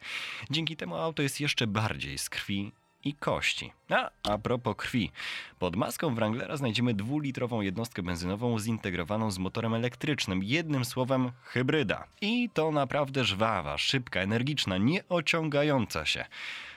[0.50, 2.72] Dzięki temu auto jest jeszcze bardziej z krwi
[3.04, 3.72] i kości.
[3.90, 5.12] A, a propos krwi.
[5.60, 12.08] Pod maską Wranglera znajdziemy dwulitrową jednostkę benzynową zintegrowaną z motorem elektrycznym, jednym słowem hybryda.
[12.22, 16.26] I to naprawdę żwawa, szybka, energiczna, nieociągająca się.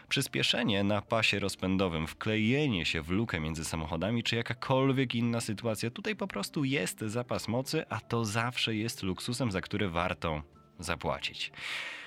[0.08, 6.16] Przyspieszenie na pasie rozpędowym, wklejenie się w lukę między samochodami, czy jakakolwiek inna sytuacja, tutaj
[6.16, 10.42] po prostu jest zapas mocy, a to zawsze jest luksusem, za który warto
[10.78, 11.52] zapłacić.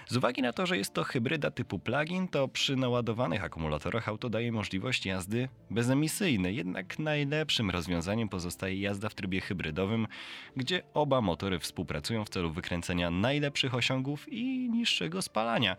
[0.07, 4.29] Z uwagi na to, że jest to hybryda typu plug-in, to przy naładowanych akumulatorach auto
[4.29, 6.55] daje możliwość jazdy bezemisyjnej.
[6.55, 10.07] Jednak najlepszym rozwiązaniem pozostaje jazda w trybie hybrydowym,
[10.55, 15.75] gdzie oba motory współpracują w celu wykręcenia najlepszych osiągów i niższego spalania.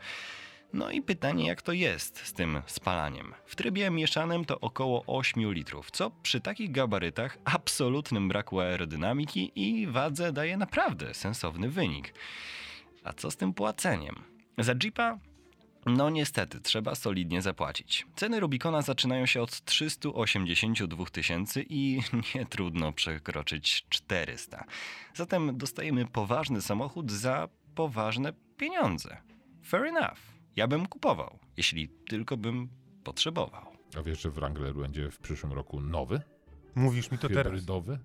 [0.73, 3.35] No i pytanie, jak to jest z tym spalaniem?
[3.47, 9.87] W trybie mieszanym to około 8 litrów, co przy takich gabarytach, absolutnym braku aerodynamiki i
[9.87, 12.15] wadze daje naprawdę sensowny wynik.
[13.07, 14.15] A co z tym płaceniem?
[14.59, 15.19] Za Jeepa?
[15.87, 18.07] No niestety, trzeba solidnie zapłacić.
[18.17, 22.01] Ceny Rubicona zaczynają się od 382 tysięcy i
[22.35, 24.65] nie trudno przekroczyć 400.
[25.15, 29.17] Zatem dostajemy poważny samochód za poważne pieniądze.
[29.65, 30.19] Fair enough.
[30.57, 32.69] Ja bym kupował, jeśli tylko bym
[33.05, 33.67] potrzebował.
[33.99, 36.21] A wiesz, że Wrangler będzie w przyszłym roku nowy?
[36.75, 37.45] Mówisz mi to teraz.
[37.45, 37.99] Hybrydowy?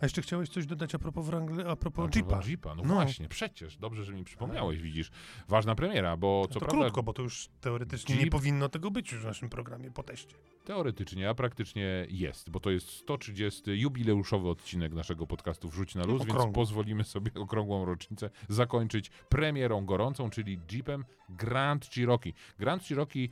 [0.00, 2.40] A jeszcze chciałeś coś dodać a propos Wrangler, a propos A, Jeepa?
[2.46, 2.74] Jeepa.
[2.74, 2.94] No, No.
[2.94, 3.76] właśnie, przecież.
[3.76, 5.10] Dobrze, że mi przypomniałeś, widzisz.
[5.48, 8.90] Ważna premiera, bo co to prawda krótko, bo to już teoretycznie nie Jeep- powinno tego
[8.90, 10.36] być już w naszym programie po teście.
[10.64, 16.24] teoretycznie, a praktycznie jest, bo to jest 130 jubileuszowy odcinek naszego podcastu Wrzuć na luz,
[16.24, 22.34] więc pozwolimy sobie okrągłą rocznicę zakończyć premierą gorącą, czyli Jeepem Grand Cherokee.
[22.58, 23.30] Grand Cherokee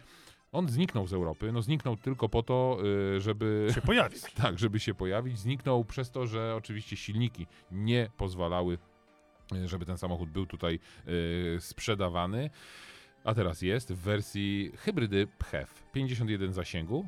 [0.53, 2.79] on zniknął z Europy, no zniknął tylko po to,
[3.17, 4.17] y, żeby Się pojawi.
[4.43, 5.39] tak, żeby się pojawić.
[5.39, 8.79] Zniknął przez to, że oczywiście silniki nie pozwalały,
[9.55, 10.79] y, żeby ten samochód był tutaj
[11.09, 12.51] y, sprzedawany.
[13.25, 15.83] A teraz jest w wersji hybrydy PHEV.
[15.93, 17.07] 51 zasięgu.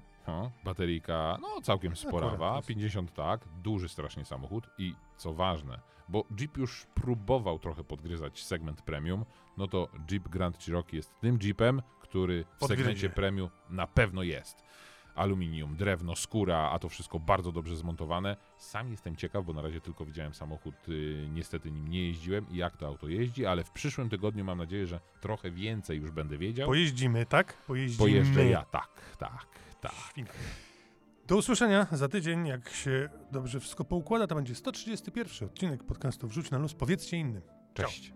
[0.64, 2.66] Bateryjka, no całkiem sporawa, Akurat.
[2.66, 8.82] 50 tak, duży strasznie samochód i co ważne, bo Jeep już próbował trochę podgryzać segment
[8.82, 9.24] premium,
[9.56, 11.82] no to Jeep Grand Cherokee jest tym Jeepem,
[12.14, 12.82] który w Podgryzie.
[12.82, 14.62] segmencie premium na pewno jest
[15.14, 18.36] aluminium, drewno, skóra, a to wszystko bardzo dobrze zmontowane.
[18.58, 22.56] Sam jestem ciekaw, bo na razie tylko widziałem samochód, y, niestety nim nie jeździłem i
[22.56, 26.38] jak to auto jeździ, ale w przyszłym tygodniu mam nadzieję, że trochę więcej już będę
[26.38, 26.66] wiedział.
[26.66, 27.62] Pojeździmy, tak?
[27.66, 27.98] Pojeździmy.
[27.98, 29.46] Pojeżdżę ja, tak, tak,
[29.80, 29.94] tak.
[30.10, 30.32] Świnka.
[31.26, 36.50] Do usłyszenia za tydzień, jak się dobrze wszystko poukłada, to będzie 131 odcinek podcastu Wrzuć
[36.50, 36.74] na luz.
[36.74, 37.42] Powiedzcie innym.
[37.74, 38.14] Cześć.